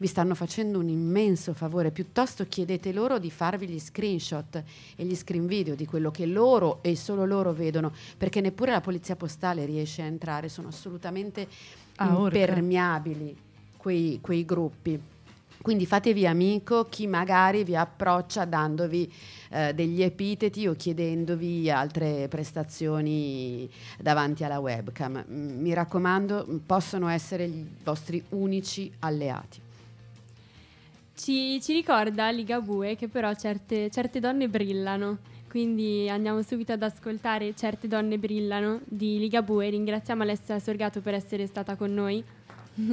vi 0.00 0.06
stanno 0.06 0.34
facendo 0.34 0.78
un 0.78 0.88
immenso 0.88 1.52
favore, 1.52 1.90
piuttosto 1.90 2.46
chiedete 2.48 2.90
loro 2.90 3.18
di 3.18 3.30
farvi 3.30 3.68
gli 3.68 3.78
screenshot 3.78 4.62
e 4.96 5.04
gli 5.04 5.14
screen 5.14 5.46
video 5.46 5.74
di 5.74 5.84
quello 5.84 6.10
che 6.10 6.24
loro 6.24 6.78
e 6.80 6.96
solo 6.96 7.26
loro 7.26 7.52
vedono, 7.52 7.92
perché 8.16 8.40
neppure 8.40 8.70
la 8.70 8.80
polizia 8.80 9.14
postale 9.14 9.66
riesce 9.66 10.00
a 10.00 10.06
entrare, 10.06 10.48
sono 10.48 10.68
assolutamente 10.68 11.46
ah, 11.96 12.16
impermeabili 12.16 13.36
quei, 13.76 14.18
quei 14.22 14.46
gruppi. 14.46 14.98
Quindi 15.60 15.84
fatevi 15.84 16.26
amico 16.26 16.86
chi 16.88 17.06
magari 17.06 17.62
vi 17.62 17.76
approccia 17.76 18.46
dandovi 18.46 19.12
eh, 19.50 19.74
degli 19.74 20.00
epiteti 20.00 20.66
o 20.66 20.72
chiedendovi 20.72 21.70
altre 21.70 22.26
prestazioni 22.28 23.68
davanti 23.98 24.44
alla 24.44 24.60
webcam. 24.60 25.22
Mi 25.28 25.74
raccomando, 25.74 26.46
possono 26.64 27.08
essere 27.08 27.44
i 27.44 27.66
vostri 27.84 28.24
unici 28.30 28.90
alleati. 29.00 29.68
Ci, 31.20 31.60
ci 31.60 31.74
ricorda 31.74 32.30
Ligabue 32.30 32.96
che 32.96 33.06
però 33.08 33.34
certe, 33.34 33.90
certe 33.90 34.20
donne 34.20 34.48
brillano. 34.48 35.18
Quindi 35.50 36.08
andiamo 36.08 36.40
subito 36.40 36.72
ad 36.72 36.82
ascoltare 36.82 37.54
Certe 37.54 37.88
donne 37.88 38.16
brillano 38.18 38.80
di 38.84 39.18
Ligabue. 39.18 39.68
Ringraziamo 39.68 40.22
Alessia 40.22 40.58
Sorgato 40.58 41.00
per 41.00 41.12
essere 41.12 41.46
stata 41.46 41.76
con 41.76 41.92
noi. 41.92 42.24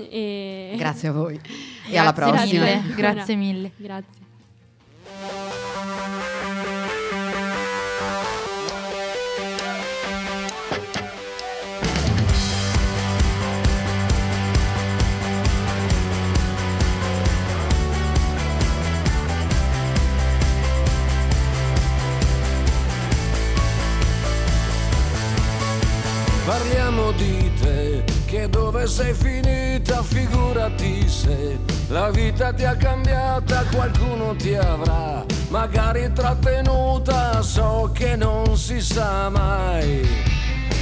E... 0.10 0.74
Grazie 0.76 1.08
a 1.08 1.12
voi. 1.14 1.40
e 1.90 1.96
alla 1.98 2.12
prossima. 2.12 2.66
Mille. 2.66 2.82
Grazie 2.96 3.36
mille. 3.38 3.72
Grazie. 3.78 4.26
Parliamo 26.48 27.12
di 27.12 27.52
te, 27.60 28.06
che 28.26 28.48
dove 28.48 28.88
sei 28.88 29.14
finita, 29.14 30.02
figurati 30.02 31.06
se 31.10 31.60
la 31.90 32.10
vita 32.10 32.54
ti 32.54 32.64
ha 32.64 32.74
cambiata, 32.74 33.66
qualcuno 33.70 34.34
ti 34.34 34.56
avrà 34.56 35.26
magari 35.50 36.10
trattenuta, 36.14 37.42
so 37.42 37.92
che 37.94 38.16
non 38.16 38.56
si 38.56 38.80
sa 38.80 39.28
mai. 39.28 40.08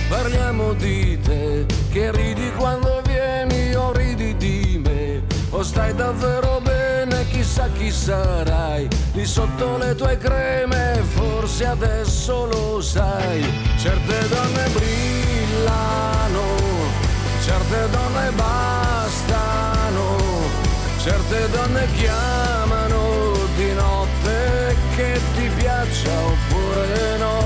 Parliamo 0.08 0.74
di 0.74 1.20
te, 1.20 1.66
che 1.92 2.12
ridi 2.12 2.52
quando 2.52 3.02
vieni 3.04 3.74
o 3.74 3.92
ridi 3.92 4.38
di 4.38 4.80
me, 4.86 5.24
o 5.50 5.64
stai 5.64 5.96
davvero 5.96 6.62
bene, 6.62 7.28
chissà 7.30 7.68
chi 7.76 7.90
sarai, 7.90 8.88
lì 9.14 9.26
sotto 9.26 9.78
le 9.80 9.96
tue 9.96 10.16
creme, 10.20 11.02
forse 11.16 11.66
adesso 11.66 12.46
lo 12.46 12.82
sai, 12.82 13.44
certe 13.78 14.28
donne 14.28 14.70
brillano 14.70 15.25
brillano, 15.56 16.44
certe 17.42 17.90
donne 17.90 18.32
bastano, 18.32 20.18
certe 20.98 21.50
donne 21.50 21.88
chiamano 21.96 23.34
di 23.56 23.74
notte 23.74 24.76
che 24.96 25.20
ti 25.36 25.50
piaccia 25.56 26.12
oppure 26.12 27.18
no. 27.18 27.44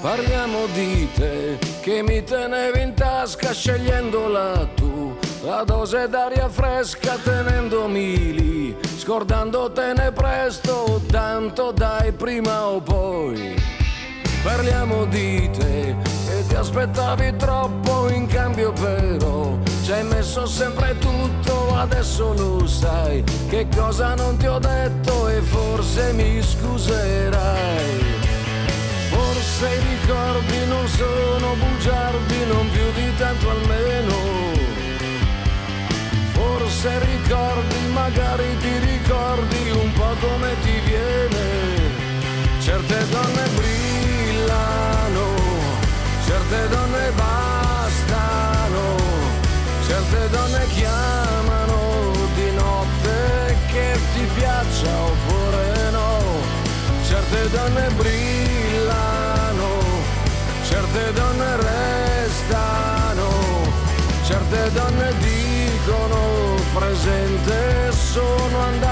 Parliamo 0.00 0.66
di 0.72 1.08
te 1.14 1.58
che 1.82 2.02
mi 2.02 2.22
tenevi 2.24 2.80
in 2.80 2.94
tasca 2.94 3.52
scegliendola 3.52 4.68
tu, 4.74 5.14
la 5.42 5.62
dose 5.64 6.08
d'aria 6.08 6.48
fresca 6.48 7.18
tenendomi 7.22 8.32
lì, 8.32 8.76
scordandotene 8.96 10.10
presto, 10.12 11.02
tanto 11.10 11.70
dai 11.70 12.12
prima 12.12 12.64
o 12.66 12.80
poi 12.80 13.79
parliamo 14.42 15.04
di 15.06 15.50
te 15.50 15.88
e 15.90 16.46
ti 16.48 16.54
aspettavi 16.54 17.36
troppo 17.36 18.08
in 18.10 18.26
cambio 18.26 18.72
però 18.72 19.56
ci 19.82 19.92
hai 19.92 20.04
messo 20.04 20.46
sempre 20.46 20.96
tutto 20.98 21.74
adesso 21.76 22.32
lo 22.34 22.66
sai 22.66 23.24
che 23.48 23.66
cosa 23.74 24.14
non 24.14 24.36
ti 24.36 24.46
ho 24.46 24.58
detto 24.58 25.28
e 25.28 25.40
forse 25.40 26.12
mi 26.12 26.40
scuserai. 26.42 28.18
Forse 29.08 29.66
i 29.66 29.80
ricordi 29.96 30.66
non 30.66 30.86
sono 30.88 31.54
bugiardi 31.54 32.46
non 32.46 32.70
più 32.70 32.92
di 32.94 33.16
tanto 33.16 33.19
donne 57.50 57.88
brillano, 57.96 59.78
certe 60.62 61.12
donne 61.12 61.56
restano, 61.56 63.28
certe 64.24 64.70
donne 64.72 65.12
dicono 65.18 66.54
presente 66.74 67.90
sono 67.92 68.60
andate 68.60 68.89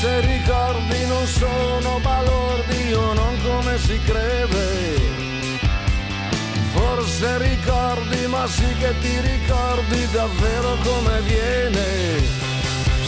Forse 0.00 0.20
ricordi 0.20 1.06
non 1.06 1.26
sono 1.26 1.98
balordi 2.00 2.92
o 2.92 3.14
non 3.14 3.36
come 3.42 3.76
si 3.78 3.98
crede. 4.04 4.94
Forse 6.72 7.38
ricordi, 7.38 8.26
ma 8.28 8.46
sì 8.46 8.76
che 8.78 8.94
ti 9.00 9.20
ricordi 9.20 10.08
davvero 10.12 10.76
come 10.84 11.20
viene. 11.22 12.22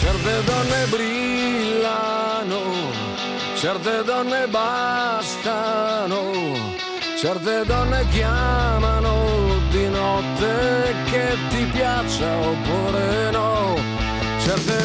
Certe 0.01 0.43
donne 0.43 0.85
brillano, 0.89 2.59
certe 3.55 4.03
donne 4.03 4.47
bastano, 4.47 6.31
certe 7.17 7.63
donne 7.63 8.05
chiamano 8.09 9.61
di 9.69 9.87
notte 9.87 10.93
che 11.09 11.37
ti 11.51 11.63
piaccia 11.71 12.35
oppure 12.35 13.31
no. 13.31 13.79
Certe 14.43 14.80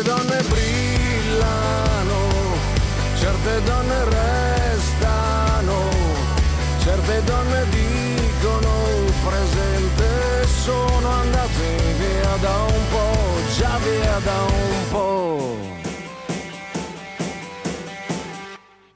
da 12.47 12.62
un 12.62 12.88
po', 12.90 13.55
già 13.59 13.76
via 13.78 14.18
da 14.22 14.42
un 14.44 14.88
po'. 14.90 15.74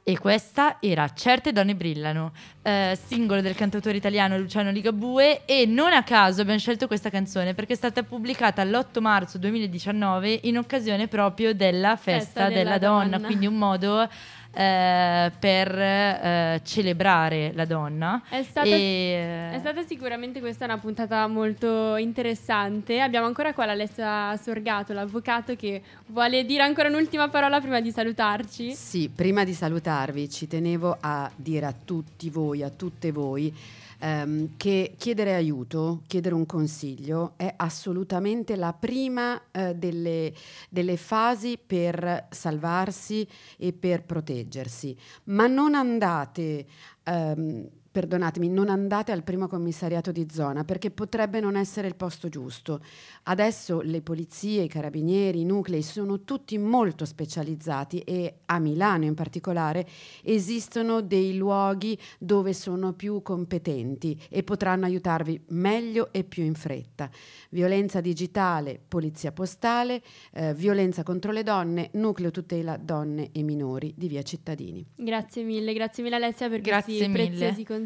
E 0.05 0.19
questa 0.19 0.79
era 0.81 1.09
Certe 1.15 1.53
donne 1.53 1.75
brillano, 1.75 2.33
eh, 2.63 2.99
singolo 3.01 3.41
del 3.41 3.55
cantautore 3.55 3.97
italiano 3.97 4.37
Luciano 4.39 4.71
Ligabue 4.71 5.45
e 5.45 5.67
non 5.67 5.93
a 5.93 6.03
caso 6.03 6.41
abbiamo 6.41 6.59
scelto 6.59 6.87
questa 6.89 7.11
canzone 7.11 7.55
perché 7.55 7.75
è 7.75 7.77
stata 7.77 8.03
pubblicata 8.03 8.65
l'8 8.65 9.01
marzo 9.01 9.39
2019 9.39 10.41
in 10.45 10.59
occasione 10.59 11.07
proprio 11.07 11.55
della 11.55 11.95
festa, 11.97 12.19
Festa 12.19 12.49
della 12.49 12.79
della 12.79 12.79
donna, 12.79 13.17
donna. 13.17 13.27
quindi 13.27 13.47
un 13.47 13.57
modo 13.57 14.09
eh, 14.53 15.31
per 15.39 15.79
eh, 15.79 16.61
celebrare 16.65 17.53
la 17.55 17.65
donna. 17.65 18.23
È 18.29 18.43
stata, 18.43 18.67
E, 18.67 19.51
è 19.53 19.59
stata 19.59 19.83
sicuramente 19.83 20.41
questa 20.41 20.65
una 20.65 20.79
puntata 20.79 21.27
molto 21.27 21.97
interessante. 21.97 23.01
Abbiamo 23.01 23.27
ancora 23.27 23.53
qua 23.53 23.67
l'Alessia 23.67 24.37
Sorgato, 24.37 24.93
l'avvocato, 24.93 25.55
che 25.55 25.83
vuole 26.07 26.45
dire 26.45 26.63
ancora 26.63 26.89
un'ultima 26.89 27.29
parola 27.29 27.61
prima 27.61 27.81
di 27.81 27.91
salutarci. 27.91 28.75
Sì, 28.75 29.09
prima 29.09 29.45
di 29.45 29.53
salutarvi 29.53 30.29
ci 30.29 30.47
tenevo 30.47 30.97
a 31.01 31.31
dire 31.37 31.67
a 31.67 31.75
tutti 31.85 32.29
voi, 32.31 32.63
a 32.63 32.71
tutte 32.71 33.13
voi, 33.13 33.55
ehm, 34.01 34.57
che 34.57 34.95
chiedere 34.97 35.35
aiuto, 35.35 36.03
chiedere 36.07 36.35
un 36.35 36.47
consiglio 36.47 37.35
è 37.37 37.53
assolutamente 37.57 38.57
la 38.57 38.73
prima 38.73 39.41
eh, 39.53 39.75
delle, 39.75 40.33
delle 40.69 40.97
fasi 40.97 41.59
per 41.65 42.27
salvarsi 42.31 43.27
e 43.57 43.73
per 43.73 44.03
proteggersi. 44.05 44.97
Ma 45.25 45.47
non 45.47 45.75
andate... 45.75 46.67
ehm, 47.05 47.69
Perdonatemi, 47.93 48.49
non 48.49 48.69
andate 48.69 49.11
al 49.11 49.25
primo 49.25 49.49
commissariato 49.49 50.13
di 50.13 50.29
zona 50.31 50.63
perché 50.63 50.93
potrebbe 50.93 51.41
non 51.41 51.57
essere 51.57 51.89
il 51.89 51.97
posto 51.97 52.29
giusto. 52.29 52.81
Adesso 53.25 53.81
le 53.81 54.01
polizie, 54.01 54.63
i 54.63 54.69
carabinieri, 54.69 55.41
i 55.41 55.45
nuclei 55.45 55.83
sono 55.83 56.23
tutti 56.23 56.57
molto 56.57 57.05
specializzati 57.05 57.99
e 58.01 58.43
a 58.47 58.61
Milano 58.61 59.07
in 59.07 59.15
particolare 59.15 59.89
esistono 60.23 61.01
dei 61.01 61.37
luoghi 61.37 61.99
dove 62.19 62.53
sono 62.53 62.93
più 62.93 63.23
competenti 63.23 64.17
e 64.29 64.45
potranno 64.45 64.85
aiutarvi 64.85 65.47
meglio 65.49 66.13
e 66.13 66.23
più 66.23 66.45
in 66.45 66.55
fretta. 66.55 67.11
Violenza 67.51 68.01
digitale, 68.01 68.81
polizia 68.87 69.33
postale, 69.33 70.01
eh, 70.33 70.55
violenza 70.55 71.03
contro 71.03 71.33
le 71.33 71.43
donne, 71.43 71.91
nucleo 71.95 72.31
tutela 72.31 72.77
donne 72.77 73.31
e 73.33 73.43
minori 73.43 73.93
di 73.97 74.07
via 74.07 74.23
Cittadini. 74.23 74.87
Grazie 74.95 75.43
mille, 75.43 75.73
grazie 75.73 76.05
mille 76.05 76.15
Alessia 76.15 76.49
per 76.49 76.61
Grazie 76.61 76.95
questi 76.95 77.09
mille. 77.09 77.27
preziosi 77.27 77.65
consigli. 77.65 77.79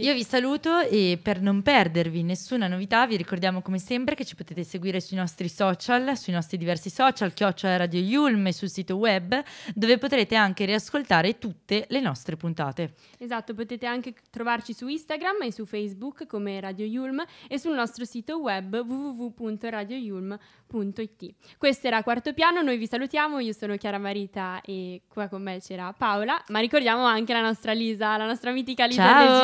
Io 0.00 0.14
vi 0.14 0.24
saluto 0.24 0.80
e 0.80 1.18
per 1.22 1.40
non 1.40 1.62
perdervi 1.62 2.22
nessuna 2.22 2.68
novità 2.68 3.06
vi 3.06 3.16
ricordiamo 3.16 3.62
come 3.62 3.78
sempre 3.78 4.14
che 4.14 4.24
ci 4.24 4.34
potete 4.34 4.64
seguire 4.64 5.00
sui 5.00 5.16
nostri 5.16 5.48
social, 5.48 6.16
sui 6.16 6.32
nostri 6.32 6.56
diversi 6.56 6.90
social, 6.90 7.32
chiocciola 7.32 7.76
Radio 7.76 8.00
Yulm 8.00 8.46
e 8.46 8.52
sul 8.52 8.68
sito 8.68 8.96
web 8.96 9.42
dove 9.74 9.98
potrete 9.98 10.34
anche 10.34 10.64
riascoltare 10.64 11.38
tutte 11.38 11.86
le 11.88 12.00
nostre 12.00 12.36
puntate. 12.36 12.94
Esatto, 13.18 13.54
potete 13.54 13.86
anche 13.86 14.14
trovarci 14.30 14.72
su 14.72 14.88
Instagram 14.88 15.42
e 15.42 15.52
su 15.52 15.64
Facebook 15.64 16.26
come 16.26 16.58
Radio 16.60 16.86
Yulm 16.86 17.24
e 17.48 17.58
sul 17.58 17.74
nostro 17.74 18.04
sito 18.04 18.38
web 18.38 18.74
www.radioyulm.it. 18.74 21.34
Questo 21.58 21.86
era 21.86 22.02
Quarto 22.02 22.32
Piano, 22.32 22.62
noi 22.62 22.78
vi 22.78 22.86
salutiamo, 22.86 23.40
io 23.40 23.52
sono 23.52 23.76
Chiara 23.76 23.98
Marita 23.98 24.60
e 24.64 25.02
qua 25.08 25.28
con 25.28 25.42
me 25.42 25.60
c'era 25.60 25.92
Paola, 25.92 26.42
ma 26.48 26.60
ricordiamo 26.60 27.04
anche 27.04 27.32
la 27.32 27.42
nostra 27.42 27.72
Lisa, 27.72 28.16
la 28.16 28.26
nostra 28.26 28.52
mitica 28.52 28.86
Lisa 28.86 29.02
Ciao. 29.02 29.41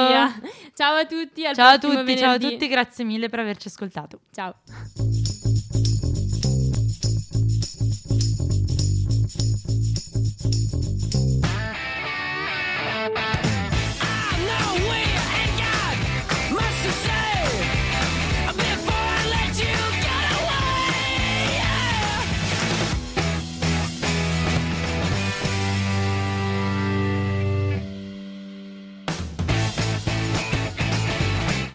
Ciao 0.75 0.97
a 0.97 1.05
tutti, 1.07 1.43
Ciao 1.55 1.69
a 1.75 1.79
tutti, 1.79 2.17
ciao 2.17 2.31
a 2.31 2.39
venerdì. 2.39 2.51
tutti, 2.51 2.69
grazie 2.69 3.05
mille 3.05 3.29
per 3.29 3.41
averci 3.41 3.69
ascoltato. 3.69 4.21
Ciao. 4.33 4.55